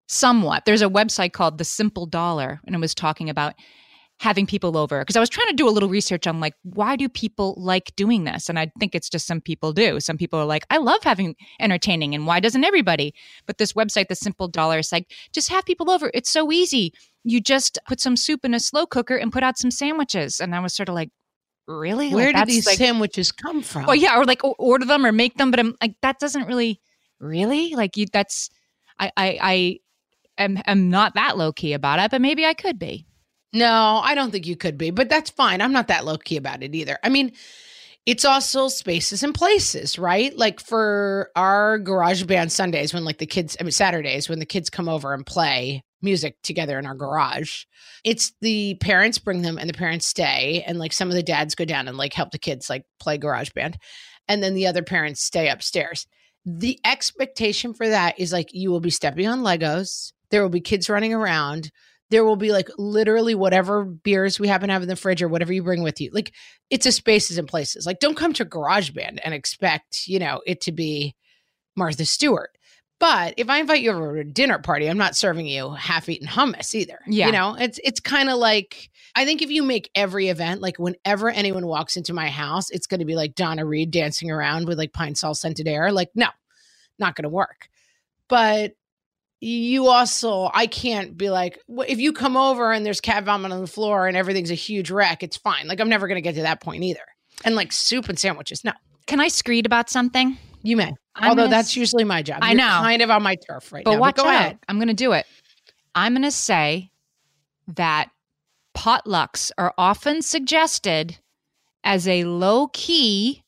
[0.07, 0.65] somewhat.
[0.65, 3.55] There's a website called The Simple Dollar, and it was talking about
[4.21, 6.95] having people over because I was trying to do a little research on like why
[6.95, 8.49] do people like doing this?
[8.49, 9.99] And I think it's just some people do.
[9.99, 13.13] Some people are like I love having entertaining and why doesn't everybody?
[13.47, 16.13] But this website the simple dollar is like just have people over.
[16.15, 16.93] It's so easy.
[17.25, 20.39] You just put some soup in a slow cooker and put out some sandwiches.
[20.39, 21.11] And I was sort of like
[21.67, 22.15] really?
[22.15, 23.87] Where Like, did these like, sandwiches come from?
[23.87, 26.81] well yeah or like order them or make them but I'm like that doesn't really
[27.19, 27.75] really?
[27.75, 28.49] Like you that's
[29.01, 29.79] I I, I
[30.39, 33.07] am, am not that low key about it but maybe I could be
[33.53, 35.61] No, I don't think you could be, but that's fine.
[35.61, 36.99] I'm not that low key about it either.
[37.05, 37.33] I mean,
[38.05, 40.37] it's also spaces and places, right?
[40.37, 44.45] Like for our garage band Sundays when like the kids, I mean Saturdays when the
[44.45, 47.65] kids come over and play music together in our garage.
[48.03, 51.55] It's the parents bring them and the parents stay and like some of the dads
[51.55, 53.79] go down and like help the kids like play garage band
[54.27, 56.07] and then the other parents stay upstairs.
[56.45, 60.61] The expectation for that is like you will be stepping on Legos, there will be
[60.61, 61.71] kids running around,
[62.11, 65.29] there will be like literally whatever beers we happen to have in the fridge or
[65.29, 66.11] whatever you bring with you.
[66.13, 66.33] Like
[66.71, 67.87] it's a spaces and places.
[67.87, 71.15] Like don't come to garage band and expect, you know, it to be
[71.77, 72.51] Martha Stewart.
[73.01, 76.29] But if I invite you over to a dinner party, I'm not serving you half-eaten
[76.29, 77.01] hummus either.
[77.07, 77.27] Yeah.
[77.27, 80.79] You know, it's it's kind of like I think if you make every event like
[80.79, 84.67] whenever anyone walks into my house, it's going to be like Donna Reed dancing around
[84.67, 85.93] with like Pine-Sol scented air.
[85.93, 86.29] Like, no,
[86.99, 87.69] not going to work.
[88.29, 88.73] But
[89.45, 93.53] you also I can't be like "Well, if you come over and there's cat vomit
[93.53, 95.67] on the floor and everything's a huge wreck, it's fine.
[95.69, 97.01] Like I'm never going to get to that point either.
[97.45, 98.73] And like soup and sandwiches, no.
[99.07, 100.39] Can I screed about something?
[100.63, 100.93] You may.
[101.15, 102.39] I'm Although that's s- usually my job.
[102.43, 102.69] I You're know.
[102.69, 103.99] kind of on my turf right But now.
[104.01, 104.29] watch go out.
[104.35, 104.59] ahead.
[104.69, 105.27] I'm going to do it.
[105.95, 106.91] I'm going to say
[107.69, 108.09] that
[108.77, 111.19] potlucks are often suggested
[111.85, 113.43] as a low key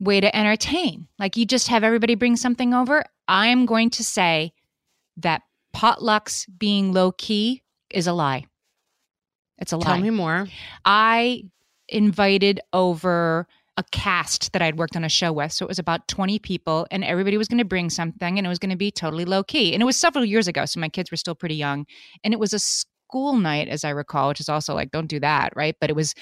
[0.00, 1.06] way to entertain.
[1.18, 3.04] Like you just have everybody bring something over.
[3.28, 4.52] I'm going to say
[5.18, 5.42] that
[5.74, 8.46] potlucks being low key is a lie.
[9.58, 9.84] It's a lie.
[9.84, 10.46] Tell me more.
[10.84, 11.44] I
[11.88, 13.46] invited over
[13.76, 15.52] a cast that I'd worked on a show with.
[15.52, 18.50] So it was about 20 people, and everybody was going to bring something, and it
[18.50, 19.72] was going to be totally low key.
[19.72, 20.66] And it was several years ago.
[20.66, 21.86] So my kids were still pretty young.
[22.22, 25.20] And it was a school night, as I recall, which is also like, don't do
[25.20, 25.74] that, right?
[25.80, 26.14] But it was,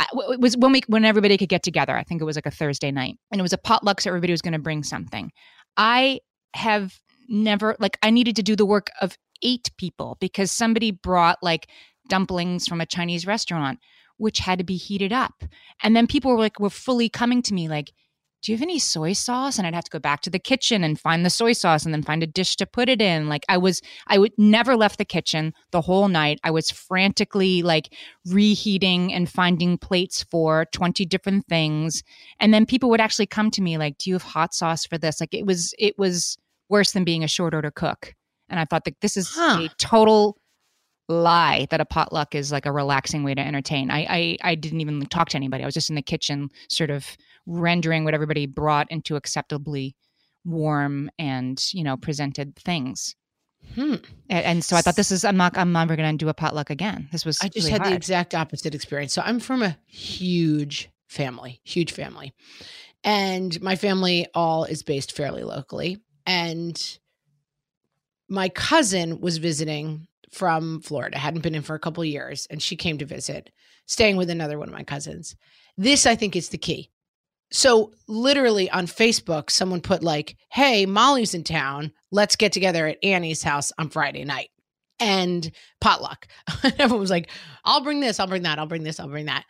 [0.00, 1.96] it was when we, when everybody could get together.
[1.96, 3.16] I think it was like a Thursday night.
[3.30, 5.30] And it was a potluck, so everybody was going to bring something.
[5.76, 6.20] I
[6.54, 6.98] have
[7.28, 11.68] never, like, I needed to do the work of eight people because somebody brought like
[12.08, 13.78] dumplings from a Chinese restaurant
[14.18, 15.44] which had to be heated up.
[15.82, 17.92] And then people were like, were fully coming to me like,
[18.40, 19.58] do you have any soy sauce?
[19.58, 21.92] And I'd have to go back to the kitchen and find the soy sauce and
[21.92, 23.28] then find a dish to put it in.
[23.28, 26.38] Like I was, I would never left the kitchen the whole night.
[26.44, 27.92] I was frantically like
[28.26, 32.04] reheating and finding plates for 20 different things.
[32.38, 34.98] And then people would actually come to me like, do you have hot sauce for
[34.98, 35.20] this?
[35.20, 38.14] Like it was, it was worse than being a short order cook.
[38.48, 39.62] And I thought that this is Huh.
[39.62, 40.38] a total
[41.08, 43.90] lie that a potluck is like a relaxing way to entertain.
[43.90, 45.62] I, I I didn't even talk to anybody.
[45.62, 49.96] I was just in the kitchen, sort of rendering what everybody brought into acceptably
[50.44, 53.14] warm and you know presented things.
[53.74, 53.96] Hmm.
[54.30, 56.34] And, and so I thought this is I'm not I'm never going to do a
[56.34, 57.08] potluck again.
[57.10, 59.12] This was I just really had the exact opposite experience.
[59.12, 62.34] So I'm from a huge family, huge family.
[63.04, 65.98] And my family all is based fairly locally.
[66.28, 66.98] And
[68.28, 72.62] my cousin was visiting from Florida, hadn't been in for a couple of years, and
[72.62, 73.48] she came to visit,
[73.86, 75.34] staying with another one of my cousins.
[75.78, 76.90] This, I think, is the key.
[77.50, 81.92] So, literally on Facebook, someone put, like, hey, Molly's in town.
[82.10, 84.50] Let's get together at Annie's house on Friday night
[85.00, 86.28] and potluck.
[86.62, 87.30] Everyone was like,
[87.64, 89.46] I'll bring this, I'll bring that, I'll bring this, I'll bring that.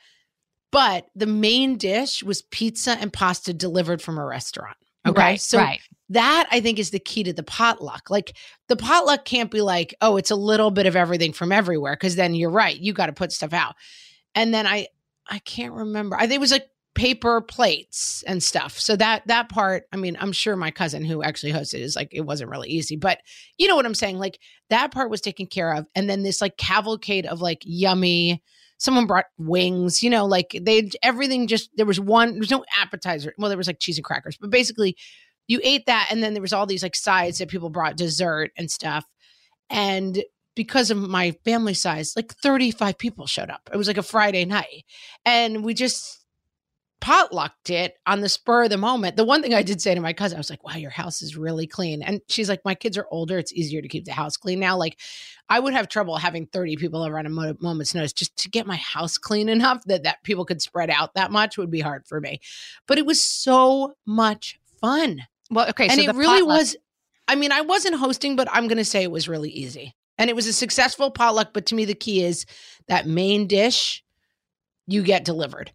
[0.70, 4.76] But the main dish was pizza and pasta delivered from a restaurant.
[5.04, 5.20] Okay.
[5.20, 5.80] right, so right.
[6.10, 8.10] That I think is the key to the potluck.
[8.10, 8.36] Like
[8.68, 12.16] the potluck can't be like, oh, it's a little bit of everything from everywhere, because
[12.16, 13.74] then you're right, you got to put stuff out.
[14.34, 14.88] And then I
[15.28, 16.16] I can't remember.
[16.16, 18.78] I think it was like paper plates and stuff.
[18.78, 22.08] So that that part, I mean, I'm sure my cousin who actually hosted is like
[22.12, 23.18] it wasn't really easy, but
[23.56, 24.18] you know what I'm saying?
[24.18, 24.40] Like
[24.70, 25.86] that part was taken care of.
[25.94, 28.42] And then this like cavalcade of like yummy
[28.78, 32.64] someone brought wings, you know, like they everything just there was one there was no
[32.80, 33.34] appetizer.
[33.36, 34.96] Well, there was like cheese and crackers, but basically
[35.48, 38.52] you ate that and then there was all these like sides that people brought dessert
[38.56, 39.04] and stuff.
[39.70, 40.22] And
[40.54, 43.68] because of my family size, like 35 people showed up.
[43.72, 44.84] It was like a Friday night.
[45.24, 46.24] And we just
[47.00, 49.16] potlucked it on the spur of the moment.
[49.16, 51.22] The one thing I did say to my cousin, I was like, wow, your house
[51.22, 52.02] is really clean.
[52.02, 53.38] And she's like, my kids are older.
[53.38, 54.76] It's easier to keep the house clean now.
[54.76, 54.98] Like,
[55.48, 58.50] I would have trouble having 30 people over on a mo- moment's notice just to
[58.50, 61.80] get my house clean enough that, that people could spread out that much would be
[61.80, 62.40] hard for me.
[62.86, 65.22] But it was so much fun.
[65.50, 66.76] Well, okay, and so it really potluck- was,
[67.26, 69.94] I mean, I wasn't hosting, but I'm going to say it was really easy.
[70.18, 71.52] And it was a successful potluck.
[71.52, 72.44] But to me, the key is
[72.88, 74.02] that main dish
[74.86, 75.72] you get delivered.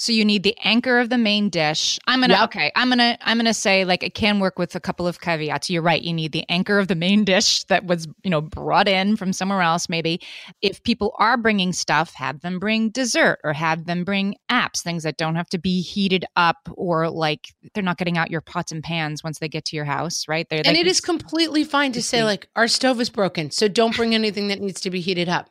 [0.00, 1.98] So you need the anchor of the main dish.
[2.06, 2.44] I'm gonna Yep.
[2.44, 2.72] okay.
[2.74, 5.68] I'm gonna I'm gonna say like it can work with a couple of caveats.
[5.68, 6.00] You're right.
[6.00, 9.34] You need the anchor of the main dish that was you know brought in from
[9.34, 9.90] somewhere else.
[9.90, 10.22] Maybe
[10.62, 15.02] if people are bringing stuff, have them bring dessert or have them bring apps, things
[15.02, 18.72] that don't have to be heated up or like they're not getting out your pots
[18.72, 20.48] and pans once they get to your house, right?
[20.48, 23.50] They're, and they it is completely fine to say, like, our stove is broken.
[23.50, 25.50] So don't bring anything that needs to be heated up.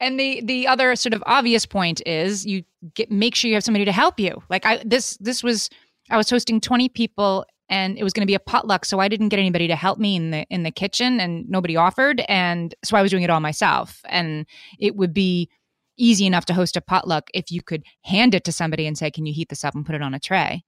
[0.00, 3.64] And the the other sort of obvious point is you get make sure you have
[3.64, 4.42] somebody to help you.
[4.48, 5.70] Like I this this was
[6.10, 9.08] I was hosting 20 people and it was going to be a potluck so I
[9.08, 12.74] didn't get anybody to help me in the in the kitchen and nobody offered and
[12.84, 14.46] so I was doing it all myself and
[14.78, 15.50] it would be
[15.96, 19.10] easy enough to host a potluck if you could hand it to somebody and say
[19.10, 20.64] can you heat this up and put it on a tray.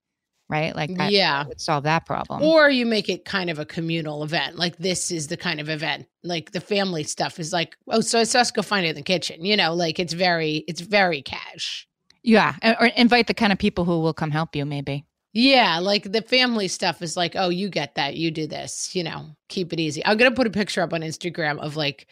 [0.51, 0.75] Right?
[0.75, 1.47] Like that Yeah.
[1.47, 2.43] would solve that problem.
[2.43, 4.57] Or you make it kind of a communal event.
[4.57, 6.07] Like, this is the kind of event.
[6.23, 9.45] Like, the family stuff is like, oh, so let's go find it in the kitchen.
[9.45, 11.87] You know, like, it's very, it's very cash.
[12.23, 15.05] yeah, or invite the kind of people who will come help you maybe.
[15.33, 19.03] Yeah, like the family stuff is like, oh, you get that, you do this, you
[19.03, 20.05] know, keep it easy.
[20.05, 22.07] I'm gonna put a picture up on Instagram of like,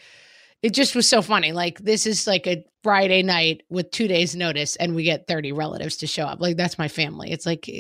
[0.61, 1.51] it just was so funny.
[1.51, 5.51] Like this is like a Friday night with two days notice, and we get 30
[5.51, 6.39] relatives to show up.
[6.41, 7.31] Like that's my family.
[7.31, 7.73] It's like eh,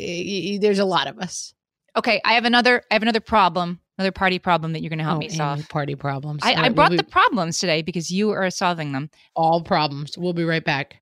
[0.55, 1.53] eh, there's a lot of us.
[1.97, 5.03] Okay, I have another I have another problem Another party problem that you're going to
[5.03, 5.67] help Oh, me solve.
[5.67, 6.39] party problems.
[6.41, 9.09] I, I brought we'll the problems today because you are solving them.
[9.35, 10.17] all problems.
[10.17, 11.01] We'll be right back.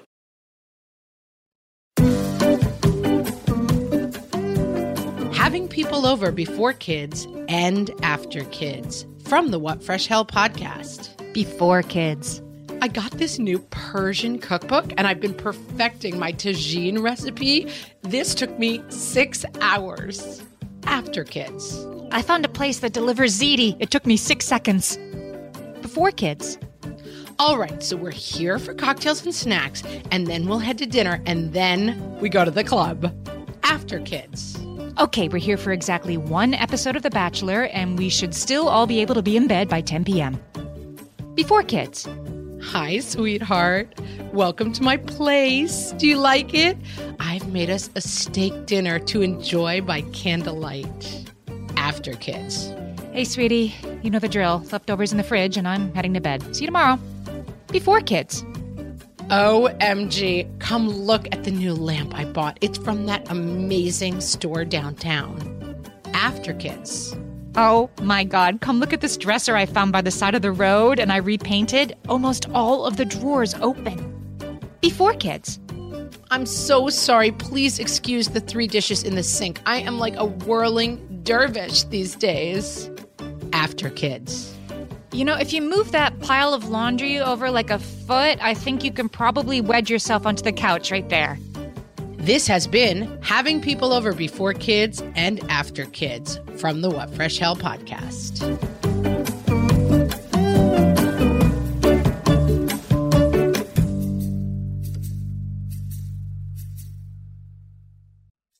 [5.71, 11.09] People over before kids and after kids from the What Fresh Hell podcast.
[11.33, 12.41] Before kids.
[12.81, 17.71] I got this new Persian cookbook and I've been perfecting my tagine recipe.
[18.01, 20.43] This took me six hours
[20.83, 21.87] after kids.
[22.11, 23.77] I found a place that delivers ziti.
[23.79, 24.97] It took me six seconds.
[25.81, 26.57] Before kids.
[27.39, 29.81] All right, so we're here for cocktails and snacks,
[30.11, 33.11] and then we'll head to dinner, and then we go to the club
[33.63, 34.59] after kids.
[34.99, 38.85] Okay, we're here for exactly one episode of The Bachelor, and we should still all
[38.85, 40.37] be able to be in bed by 10 p.m.
[41.33, 42.07] Before kids.
[42.61, 43.97] Hi, sweetheart.
[44.33, 45.93] Welcome to my place.
[45.93, 46.77] Do you like it?
[47.19, 51.31] I've made us a steak dinner to enjoy by candlelight.
[51.77, 52.71] After kids.
[53.13, 53.73] Hey, sweetie,
[54.03, 54.63] you know the drill.
[54.71, 56.55] Leftovers in the fridge, and I'm heading to bed.
[56.55, 56.99] See you tomorrow.
[57.71, 58.43] Before kids.
[59.31, 62.57] OMG, come look at the new lamp I bought.
[62.59, 65.85] It's from that amazing store downtown.
[66.13, 67.15] After kids.
[67.55, 70.51] Oh my god, come look at this dresser I found by the side of the
[70.51, 71.95] road and I repainted.
[72.09, 74.59] Almost all of the drawers open.
[74.81, 75.61] Before kids.
[76.29, 77.31] I'm so sorry.
[77.31, 79.61] Please excuse the three dishes in the sink.
[79.65, 82.89] I am like a whirling dervish these days.
[83.53, 84.57] After kids.
[85.21, 88.83] You know, if you move that pile of laundry over like a foot, I think
[88.83, 91.37] you can probably wedge yourself onto the couch right there.
[92.17, 97.37] This has been Having People Over Before Kids and After Kids from the What Fresh
[97.37, 98.41] Hell podcast.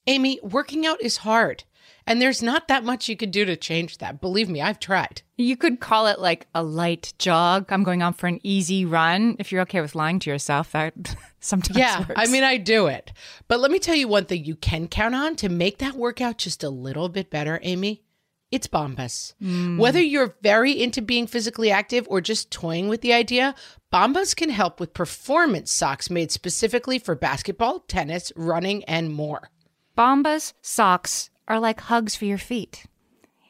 [0.05, 1.63] Amy, working out is hard,
[2.11, 4.19] and there's not that much you could do to change that.
[4.19, 5.21] Believe me, I've tried.
[5.37, 7.71] You could call it like a light jog.
[7.71, 9.37] I'm going on for an easy run.
[9.39, 10.93] If you're okay with lying to yourself, that
[11.39, 12.11] sometimes Yeah, works.
[12.17, 13.13] I mean, I do it.
[13.47, 16.37] But let me tell you one thing you can count on to make that workout
[16.37, 18.03] just a little bit better, Amy.
[18.51, 19.33] It's Bombas.
[19.41, 19.77] Mm.
[19.77, 23.55] Whether you're very into being physically active or just toying with the idea,
[23.93, 29.49] Bombas can help with performance socks made specifically for basketball, tennis, running, and more.
[29.97, 32.85] Bombas socks are like hugs for your feet.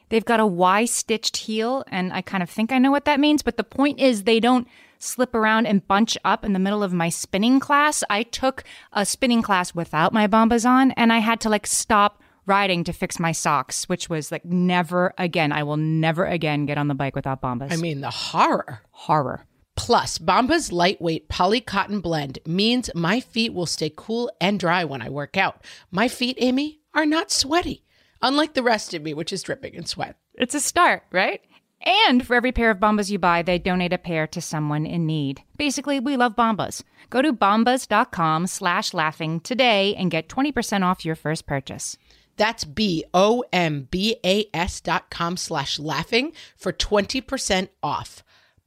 [0.08, 3.20] They've got a Y stitched heel, and I kind of think I know what that
[3.20, 6.82] means, but the point is they don't slip around and bunch up in the middle
[6.82, 8.04] of my spinning class.
[8.10, 12.20] I took a spinning class without my Bombas on, and I had to like stop
[12.44, 15.52] riding to fix my socks, which was like never again.
[15.52, 17.72] I will never again get on the bike without Bombas.
[17.72, 18.82] I mean, the horror.
[18.90, 19.46] horror.
[19.76, 25.00] Plus, Bombas lightweight poly cotton blend means my feet will stay cool and dry when
[25.00, 25.64] I work out.
[25.90, 27.82] My feet, Amy, are not sweaty,
[28.22, 30.16] unlike the rest of me, which is dripping in sweat.
[30.34, 31.40] It's a start, right?
[31.84, 35.04] And for every pair of Bombas you buy, they donate a pair to someone in
[35.04, 35.42] need.
[35.56, 36.82] Basically, we love Bombas.
[37.10, 41.96] Go to bombas.com slash laughing today and get 20% off your first purchase.
[42.36, 48.24] That's B O M B A S dot com slash laughing for 20% off.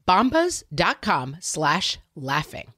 [0.08, 2.74] Bombas.com slash laughing.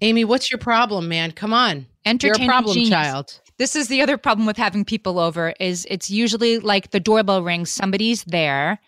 [0.00, 1.32] Amy, what's your problem, man?
[1.32, 1.86] Come on.
[2.04, 2.90] You're a problem genius.
[2.90, 3.40] child.
[3.58, 7.42] This is the other problem with having people over is it's usually like the doorbell
[7.42, 8.78] rings, somebody's there,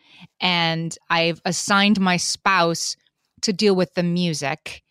[0.40, 2.96] and I've assigned my spouse
[3.42, 4.82] to deal with the music.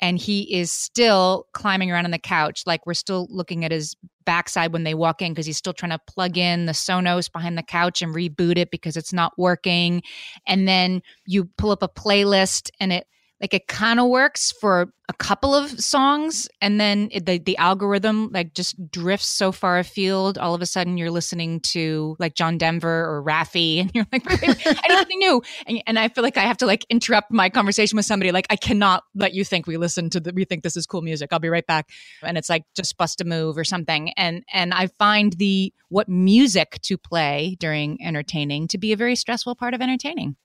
[0.00, 2.62] And he is still climbing around on the couch.
[2.66, 5.90] Like we're still looking at his backside when they walk in because he's still trying
[5.90, 10.02] to plug in the Sonos behind the couch and reboot it because it's not working.
[10.46, 13.06] And then you pull up a playlist and it
[13.40, 17.56] like it kind of works for a couple of songs and then it, the the
[17.56, 20.36] algorithm like just drifts so far afield.
[20.36, 24.28] All of a sudden you're listening to like John Denver or Raffi and you're like
[24.28, 25.42] something new?
[25.66, 28.46] And, and I feel like I have to like interrupt my conversation with somebody like
[28.50, 31.32] I cannot let you think we listen to the we think this is cool music.
[31.32, 31.90] I'll be right back.
[32.22, 34.10] And it's like just bust a move or something.
[34.10, 39.16] And and I find the what music to play during entertaining to be a very
[39.16, 40.36] stressful part of entertaining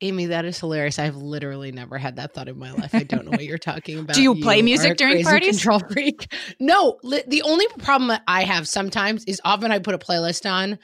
[0.00, 0.98] Amy, that is hilarious.
[0.98, 2.94] I've literally never had that thought in my life.
[2.94, 4.14] I don't know what you're talking about.
[4.16, 5.56] Do you play are music during parties?
[5.56, 6.32] Control freak.
[6.60, 10.50] No, li- the only problem that I have sometimes is often I put a playlist
[10.50, 10.78] on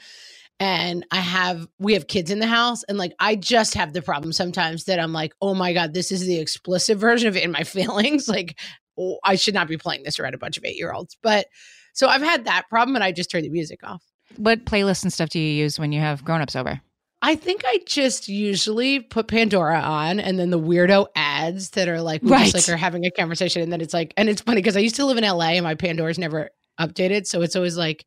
[0.59, 4.01] and I have we have kids in the house and like I just have the
[4.01, 7.43] problem sometimes that I'm like, "Oh my god, this is the explicit version of it
[7.43, 8.59] in my feelings." Like,
[8.97, 11.17] oh, I should not be playing this around a bunch of 8-year-olds.
[11.21, 11.47] But
[11.93, 14.03] so I've had that problem and I just turn the music off.
[14.37, 16.79] what playlists and stuff do you use when you have grown-ups over
[17.23, 22.01] I think I just usually put Pandora on and then the weirdo ads that are
[22.01, 22.51] like we Right.
[22.51, 24.79] just like are having a conversation and then it's like and it's funny because I
[24.79, 26.49] used to live in LA and my Pandora's never
[26.79, 27.27] updated.
[27.27, 28.05] So it's always like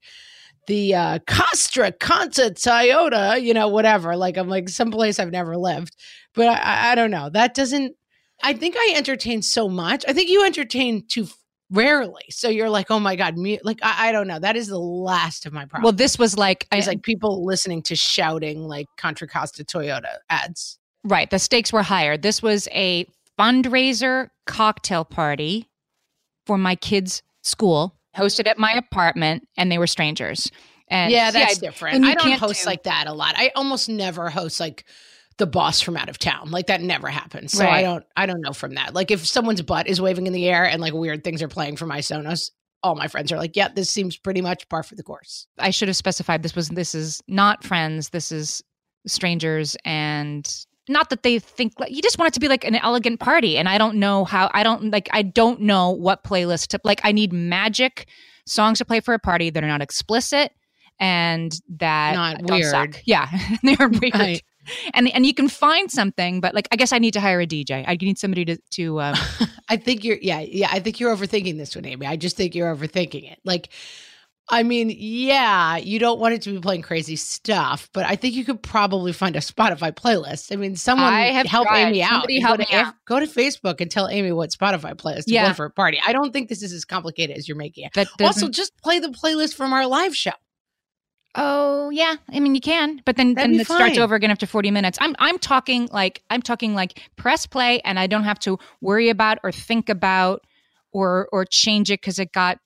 [0.67, 4.17] the uh Contra Costa Toyota, you know, whatever.
[4.17, 5.95] Like I'm like someplace I've never lived.
[6.35, 7.31] But I- I, I don't know.
[7.31, 7.95] That doesn't
[8.43, 10.05] I think I entertain so much.
[10.09, 11.29] I think you entertain too
[11.71, 12.25] rarely.
[12.31, 13.59] So you're like, oh my God, mu-.
[13.65, 14.39] like I, I don't know.
[14.39, 15.85] That is the last of my problems.
[15.85, 20.17] well this was like I, It's like people listening to shouting like Contra Costa Toyota
[20.31, 20.79] ads.
[21.05, 23.07] right the stakes were higher this was a
[23.39, 25.69] fundraiser cocktail party
[26.47, 30.51] for my kids school hosted at my apartment and they were strangers
[30.89, 32.05] and yeah, that's I- different.
[32.05, 33.35] I don't host do- like that a lot.
[33.39, 34.85] I almost never host like
[35.39, 36.51] the boss from out of town.
[36.51, 37.53] Like that never happens.
[37.53, 37.79] So Right.
[37.79, 38.95] I don't I don't know from that.
[38.95, 41.77] Like if someone's butt is waving in the air and like weird things are playing
[41.77, 42.51] for my Sonos,
[42.83, 45.47] all my friends are like, yeah, this seems pretty much par for the course.
[45.59, 48.63] I should have specified this was this is not friends this is
[49.07, 50.51] strangers and
[50.89, 53.57] not that they think like you just want it to be like an elegant party
[53.59, 57.01] and i don't know how i don't like i don't know what playlist to like
[57.05, 58.07] i need magic
[58.47, 60.53] songs to play for a party that are not explicit
[61.01, 62.83] and that Not don't suck.
[62.93, 63.03] weird.
[63.05, 63.29] yeah
[63.63, 64.43] they're weird Right.
[64.93, 67.47] And and you can find something but like i guess i need to hire a
[67.47, 69.15] dj i need somebody to to um,
[69.69, 72.07] I think you're yeah, yeah, I think you're overthinking this one, Amy.
[72.07, 73.39] I just think you're overthinking it.
[73.45, 73.71] Like
[74.51, 78.35] I mean, yeah, you don't want it to be playing crazy stuff, but I think
[78.35, 80.53] you could probably find a Spotify playlist.
[80.53, 81.89] I mean, someone I have help tried.
[81.89, 82.31] Amy out.
[82.31, 82.95] Help go to out.
[83.07, 85.99] Go to Facebook and tell Amy what Spotify playlist to play for a party.
[86.07, 87.95] I don't think this is as complicated as you're making it.
[88.27, 90.33] Also, just play the playlist from our live show.
[91.37, 94.47] Oh yeah, I mean you can, but then That'd then it starts over again after
[94.47, 94.99] forty minutes.
[95.01, 99.09] I'm I'm talking like I'm talking like press play, and I don't have to worry
[99.09, 100.45] about or think about
[100.93, 102.59] or or change it because it got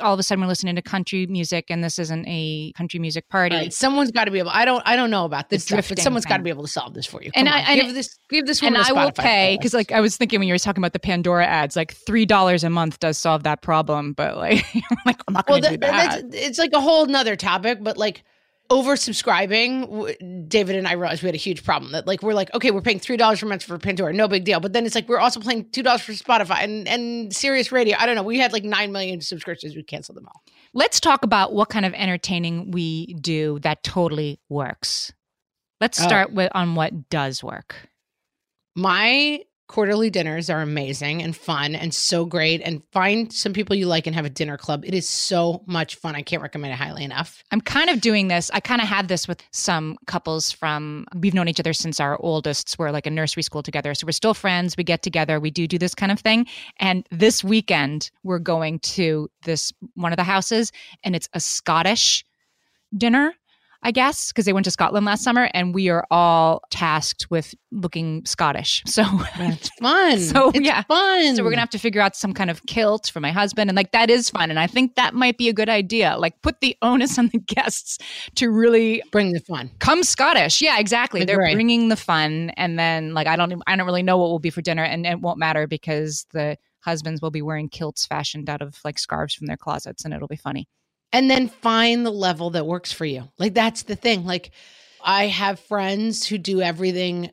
[0.00, 3.28] all of a sudden we're listening to country music, and this isn't a country music
[3.28, 3.56] party.
[3.56, 3.72] Right.
[3.72, 4.50] Someone's got to be able.
[4.50, 4.82] I don't.
[4.86, 7.06] I don't know about this stuff, but someone's got to be able to solve this
[7.06, 7.30] for you.
[7.34, 8.18] And Come I- and- give this.
[8.28, 10.80] Give this and I will pay because like I was thinking when you were talking
[10.80, 14.64] about the Pandora ads, like three dollars a month does solve that problem, but like
[14.74, 16.34] I'm like I'm not going to that, do that.
[16.34, 18.24] it's like a whole nother topic, but like
[18.70, 22.70] oversubscribing, David and I realized we had a huge problem that like we're like, okay,
[22.70, 24.60] we're paying three dollars per month for Pandora, no big deal.
[24.60, 27.96] But then it's like we're also paying two dollars for Spotify and and Sirius Radio.
[27.98, 28.22] I don't know.
[28.22, 29.74] We had like nine million subscriptions.
[29.76, 30.42] We canceled them all.
[30.74, 35.12] Let's talk about what kind of entertaining we do that totally works.
[35.80, 36.04] Let's Oh.
[36.06, 37.88] start with on what does work.
[38.74, 42.60] My quarterly dinners are amazing and fun and so great.
[42.62, 44.84] And find some people you like and have a dinner club.
[44.84, 46.14] It is so much fun.
[46.14, 47.42] I can't recommend it highly enough.
[47.50, 48.50] I'm kind of doing this.
[48.52, 52.16] I kind of had this with some couples from we've known each other since our
[52.20, 53.94] oldest were like in nursery school together.
[53.94, 54.76] So we're still friends.
[54.76, 55.40] We get together.
[55.40, 56.46] We do do this kind of thing.
[56.78, 62.24] And this weekend we're going to this one of the houses and it's a Scottish
[62.96, 63.34] dinner.
[63.86, 67.54] I guess, because they went to Scotland last summer, and we are all tasked with
[67.70, 68.82] looking Scottish.
[68.96, 69.04] So
[69.38, 70.18] it's fun.
[70.20, 70.82] So, It's yeah.
[70.82, 71.36] fun.
[71.36, 73.76] So we're gonna have to figure out some kind of kilt for my husband, and
[73.76, 76.16] like that is fun, and I think that might be a good idea.
[76.18, 77.98] Like put the onus on the guests
[78.34, 79.70] to really bring the fun.
[79.78, 80.60] come Scottish.
[80.60, 81.24] Yeah, exactly.
[81.24, 81.54] They're Agree.
[81.54, 84.50] bringing the fun, and then like I don't, I don't really know what will be
[84.50, 88.62] for dinner, and it won't matter because the husbands will be wearing kilts fashioned out
[88.62, 90.66] of like scarves from their closets, and it'll be funny.
[91.12, 93.28] And then find the level that works for you.
[93.38, 94.24] Like that's the thing.
[94.24, 94.50] Like
[95.02, 97.30] I have friends who do everything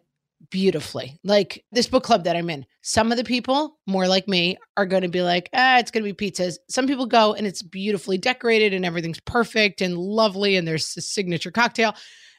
[0.50, 1.20] beautifully.
[1.24, 2.66] Like this book club that I'm in.
[2.82, 6.06] Some of the people, more like me, are going to be like, "Ah, it's going
[6.06, 10.56] to be pizzas." Some people go and it's beautifully decorated and everything's perfect and lovely
[10.56, 11.96] and there's a signature cocktail.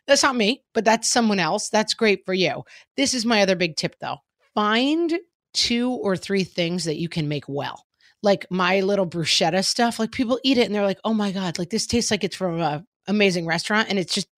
[0.06, 1.70] That's not me, but that's someone else.
[1.70, 2.64] That's great for you.
[2.96, 4.18] This is my other big tip though.
[4.54, 5.18] Find
[5.54, 7.84] two or three things that you can make well
[8.24, 11.58] like my little bruschetta stuff, like people eat it and they're like, oh my God,
[11.58, 13.88] like this tastes like it's from a amazing restaurant.
[13.90, 14.28] And it's just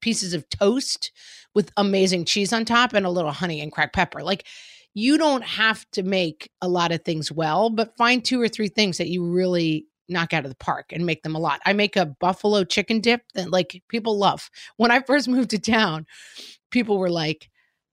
[0.00, 1.12] pieces of toast
[1.54, 4.22] with amazing cheese on top and a little honey and cracked pepper.
[4.22, 4.46] Like
[4.94, 8.68] you don't have to make a lot of things well, but find two or three
[8.68, 11.60] things that you really knock out of the park and make them a lot.
[11.66, 14.50] I make a buffalo chicken dip that like people love.
[14.76, 16.06] When I first moved to town,
[16.70, 17.48] people were like,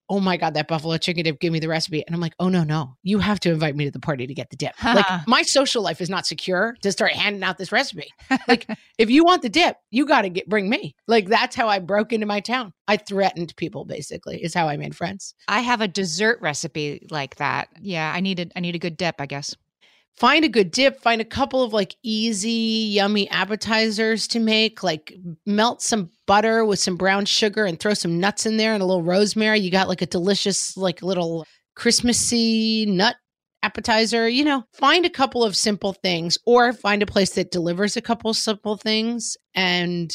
[0.08, 2.04] oh my god that buffalo chicken dip give me the recipe.
[2.06, 4.34] And i'm like oh no no you have to invite me to the party to
[4.34, 4.72] get the dip.
[4.82, 8.08] Like my social life is not secure to start handing out this recipe.
[8.48, 8.66] Like
[8.98, 10.94] if you want the dip you got to get bring me.
[11.06, 12.72] Like that's how i broke into my town.
[12.86, 15.34] I threatened people basically is how i made friends.
[15.48, 17.68] I have a dessert recipe like that.
[17.80, 19.54] Yeah, I needed, I need a good dip, I guess.
[20.16, 22.50] Find a good dip find a couple of like easy
[22.92, 25.14] yummy appetizers to make like
[25.46, 28.86] melt some butter with some brown sugar and throw some nuts in there and a
[28.86, 29.60] little rosemary.
[29.60, 33.16] You got like a delicious like little christmassy nut
[33.62, 34.64] appetizer you know?
[34.72, 38.76] Find a couple of simple things or find a place that delivers a couple simple
[38.76, 40.10] things and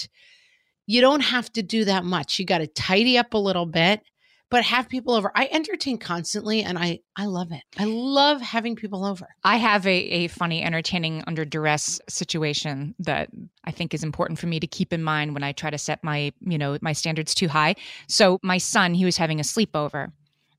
[0.85, 2.39] you don't have to do that much.
[2.39, 4.01] You got to tidy up a little bit
[4.49, 8.75] but have people over i entertain constantly and i i love it i love having
[8.75, 13.29] people over I have a, a funny entertaining under duress situation that
[13.63, 16.03] I think is important for me to keep in mind when I try to set
[16.03, 17.75] my, you know, my standards too high.
[18.07, 20.11] So my son, he was having a sleepover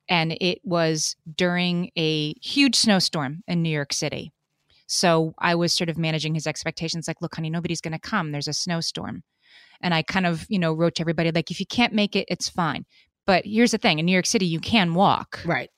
[0.08, 4.32] and it was during a huge snowstorm in New York City.
[4.86, 8.32] So I was sort of managing his expectations like, look, honey, nobody's going to come.
[8.32, 9.22] There's a snowstorm.
[9.80, 12.26] And I kind of, you know, wrote to everybody like, if you can't make it,
[12.28, 12.84] it's fine.
[13.26, 15.40] But here's the thing in New York City, you can walk.
[15.44, 15.70] right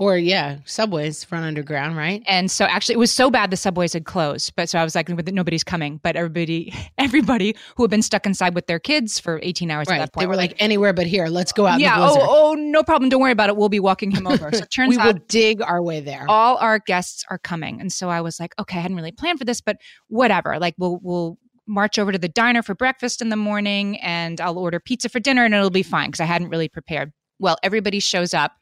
[0.00, 3.92] or yeah subways run underground right And so actually it was so bad the subways
[3.92, 4.54] had closed.
[4.56, 6.00] But so I was like, nobody's coming.
[6.02, 9.98] But everybody, everybody who had been stuck inside with their kids for 18 hours at
[9.98, 10.22] that point.
[10.22, 13.10] they were like anywhere but here let's go out yeah, oh, oh, no problem.
[13.10, 13.56] Don't worry about it.
[13.56, 14.50] We'll be walking him over.
[14.52, 17.80] So it turns we will dig our way there all our guests are coming.
[17.80, 19.76] And so I was like, okay, I hadn't really planned for this, but
[20.08, 20.58] whatever.
[20.58, 21.38] Like we'll we'll
[21.70, 25.20] march over to the diner for breakfast in the morning and I'll order pizza for
[25.20, 27.12] dinner and it'll be fine because I hadn't really prepared.
[27.38, 28.52] Well, everybody shows up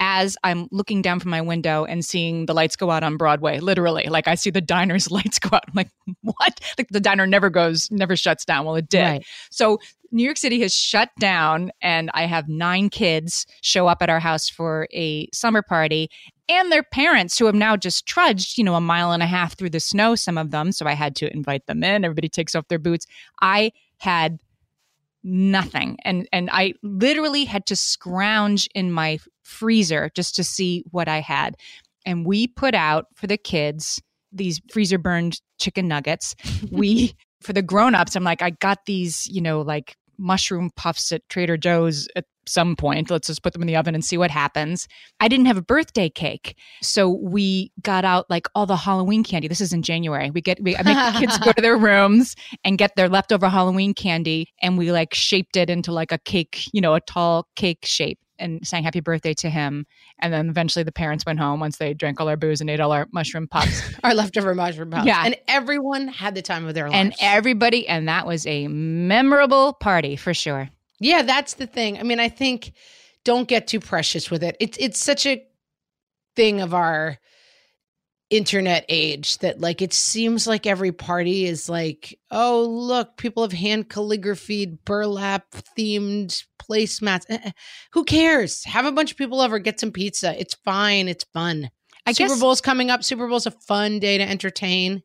[0.00, 3.60] as I'm looking down from my window and seeing the lights go out on Broadway,
[3.60, 4.04] literally.
[4.04, 5.64] Like I see the diner's lights go out.
[5.68, 5.90] I'm like,
[6.22, 6.60] what?
[6.78, 8.64] Like the diner never goes, never shuts down.
[8.64, 9.02] Well, it did.
[9.02, 9.26] Right.
[9.50, 9.78] So
[10.10, 14.18] New York City has shut down, and I have nine kids show up at our
[14.18, 16.10] house for a summer party,
[16.48, 19.56] and their parents who have now just trudged, you know, a mile and a half
[19.56, 20.72] through the snow, some of them.
[20.72, 22.04] So I had to invite them in.
[22.04, 23.06] Everybody takes off their boots.
[23.40, 24.40] I had
[25.22, 25.96] nothing.
[26.04, 31.20] And and I literally had to scrounge in my freezer just to see what I
[31.20, 31.56] had.
[32.06, 34.00] And we put out for the kids
[34.32, 36.34] these freezer burned chicken nuggets.
[36.70, 41.28] We for the grown-ups I'm like I got these you know like mushroom puffs at
[41.28, 43.10] Trader Joe's at some point.
[43.10, 44.88] Let's just put them in the oven and see what happens.
[45.20, 49.48] I didn't have a birthday cake so we got out like all the Halloween candy.
[49.48, 50.30] This is in January.
[50.30, 53.48] We get we I make the kids go to their rooms and get their leftover
[53.48, 57.46] Halloween candy and we like shaped it into like a cake, you know, a tall
[57.56, 59.86] cake shape and sang happy birthday to him.
[60.18, 62.80] And then eventually the parents went home once they drank all our booze and ate
[62.80, 63.82] all our mushroom puffs.
[64.04, 65.06] our leftover mushroom puffs.
[65.06, 65.22] Yeah.
[65.24, 69.74] and everyone had the time of their lives and everybody, and that was a memorable
[69.74, 70.70] party for sure.
[70.98, 71.98] Yeah, that's the thing.
[71.98, 72.72] I mean, I think
[73.24, 74.56] don't get too precious with it.
[74.60, 75.44] It's it's such a
[76.36, 77.18] thing of our
[78.30, 83.52] internet age that like it seems like every party is like, oh look, people have
[83.52, 87.24] hand calligraphied burlap themed placemats.
[87.28, 87.50] Eh, eh.
[87.92, 88.64] Who cares?
[88.64, 90.38] Have a bunch of people over, get some pizza.
[90.40, 91.08] It's fine.
[91.08, 91.70] It's fun.
[92.06, 93.02] I Super guess- Bowl's coming up.
[93.04, 95.02] Super Bowl's a fun day to entertain.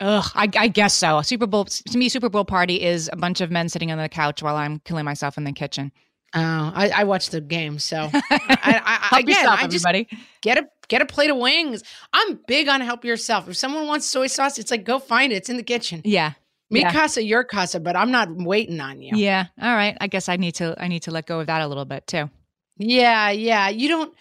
[0.00, 1.22] Ugh, I, I guess so.
[1.22, 4.08] Super Bowl to me, Super Bowl party is a bunch of men sitting on the
[4.08, 5.92] couch while I'm killing myself in the kitchen.
[6.36, 9.86] Oh, I, I watched the game, so I, I, I, Help again, yourself, I just
[9.86, 10.08] everybody.
[10.42, 11.82] get a get a plate of wings.
[12.12, 13.48] I'm big on help yourself.
[13.48, 15.36] If someone wants soy sauce, it's like go find it.
[15.36, 16.00] It's in the kitchen.
[16.04, 16.32] Yeah,
[16.70, 16.92] Me Yeah.
[16.92, 19.16] casa, your casa, but I'm not waiting on you.
[19.16, 19.46] Yeah.
[19.60, 19.96] All right.
[20.00, 22.06] I guess I need to I need to let go of that a little bit
[22.06, 22.30] too.
[22.78, 23.68] Yeah, yeah.
[23.68, 24.14] You don't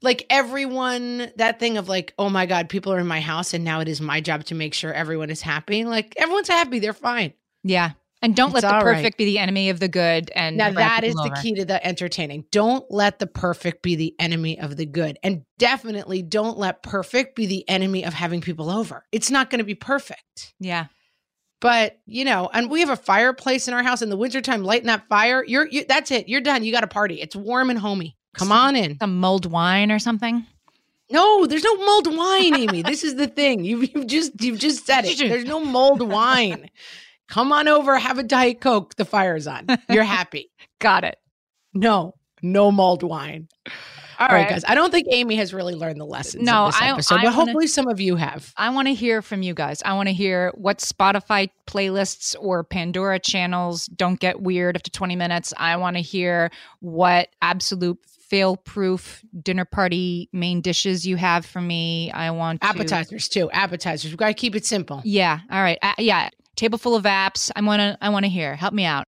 [0.00, 3.64] like everyone that thing of like, oh my God, people are in my house and
[3.64, 5.84] now it is my job to make sure everyone is happy.
[5.84, 7.32] Like everyone's happy, they're fine.
[7.64, 7.90] Yeah.
[8.20, 8.96] And don't It's let the all right.
[8.96, 10.30] perfect be the enemy of the good.
[10.34, 11.40] And Now that is the over.
[11.40, 12.44] key to the entertaining.
[12.50, 15.18] Don't let the perfect be the enemy of the good.
[15.22, 19.04] And definitely don't let perfect be the enemy of having people over.
[19.12, 20.52] It's not going to be perfect.
[20.58, 20.86] Yeah.
[21.60, 24.86] But, you know, and we have a fireplace in our house in the wintertime, lighting
[24.88, 25.44] that fire.
[25.46, 26.28] You're you, that's it.
[26.28, 26.64] You're done.
[26.64, 27.20] You got a party.
[27.20, 28.16] It's warm and homey.
[28.34, 28.98] Come on in.
[28.98, 30.44] Some mulled wine or something.
[31.10, 32.82] No, there's no mulled wine, Amy.
[32.82, 33.64] this is the thing.
[33.64, 35.18] You've, you've just you've just said it.
[35.18, 36.68] There's no mulled wine.
[37.28, 38.94] Come on over, have a diet coke.
[38.96, 39.66] The fire's on.
[39.90, 40.50] You're happy.
[40.80, 41.16] Got it.
[41.74, 43.48] No, no mulled wine.
[44.20, 44.50] All All right, right.
[44.50, 44.64] guys.
[44.66, 47.18] I don't think Amy has really learned the lessons No, of this I- episode, I
[47.18, 48.52] but wanna- hopefully some of you have.
[48.56, 49.80] I want to hear from you guys.
[49.84, 55.14] I want to hear what Spotify playlists or Pandora channels don't get weird after 20
[55.14, 55.54] minutes.
[55.56, 56.50] I want to hear
[56.80, 57.98] what absolute
[58.28, 62.10] fail proof dinner party main dishes you have for me.
[62.10, 62.66] I want to.
[62.66, 63.48] Appetizers too.
[63.52, 64.10] Appetizers.
[64.10, 65.00] We've got to keep it simple.
[65.04, 65.38] Yeah.
[65.50, 65.78] All right.
[65.80, 66.28] Uh, yeah.
[66.58, 67.52] Table full of apps.
[67.54, 68.56] I want to, I want to hear.
[68.56, 69.04] Help me out.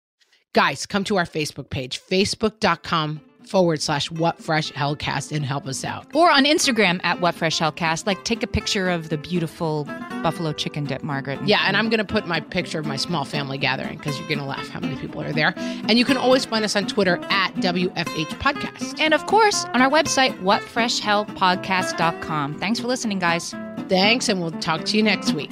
[0.53, 5.83] Guys, come to our Facebook page, facebook.com forward slash what fresh hellcast and help us
[5.83, 6.07] out.
[6.15, 8.07] Or on Instagram at What Fresh Hellcast.
[8.07, 9.83] Like take a picture of the beautiful
[10.23, 11.45] buffalo chicken dip, Margaret.
[11.45, 14.29] Yeah, and I'm going to put my picture of my small family gathering because you're
[14.29, 15.53] going to laugh how many people are there.
[15.57, 18.97] And you can always find us on Twitter at WFH Podcast.
[19.01, 22.59] And of course, on our website, whatfreshhellpodcast.com.
[22.59, 23.53] Thanks for listening, guys.
[23.89, 25.51] Thanks, and we'll talk to you next week.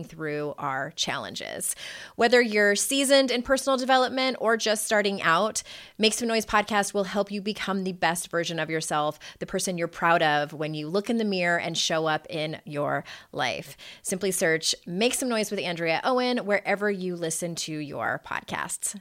[0.03, 1.75] through our challenges.
[2.15, 5.63] Whether you're seasoned in personal development or just starting out,
[5.97, 9.77] Make Some Noise podcast will help you become the best version of yourself, the person
[9.77, 13.77] you're proud of when you look in the mirror and show up in your life.
[14.01, 18.99] Simply search Make Some Noise with Andrea Owen wherever you listen to your podcasts.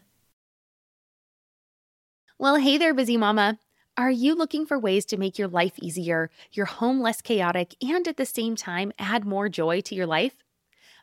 [2.38, 3.58] Well, hey there, busy mama.
[3.98, 8.08] Are you looking for ways to make your life easier, your home less chaotic, and
[8.08, 10.42] at the same time add more joy to your life?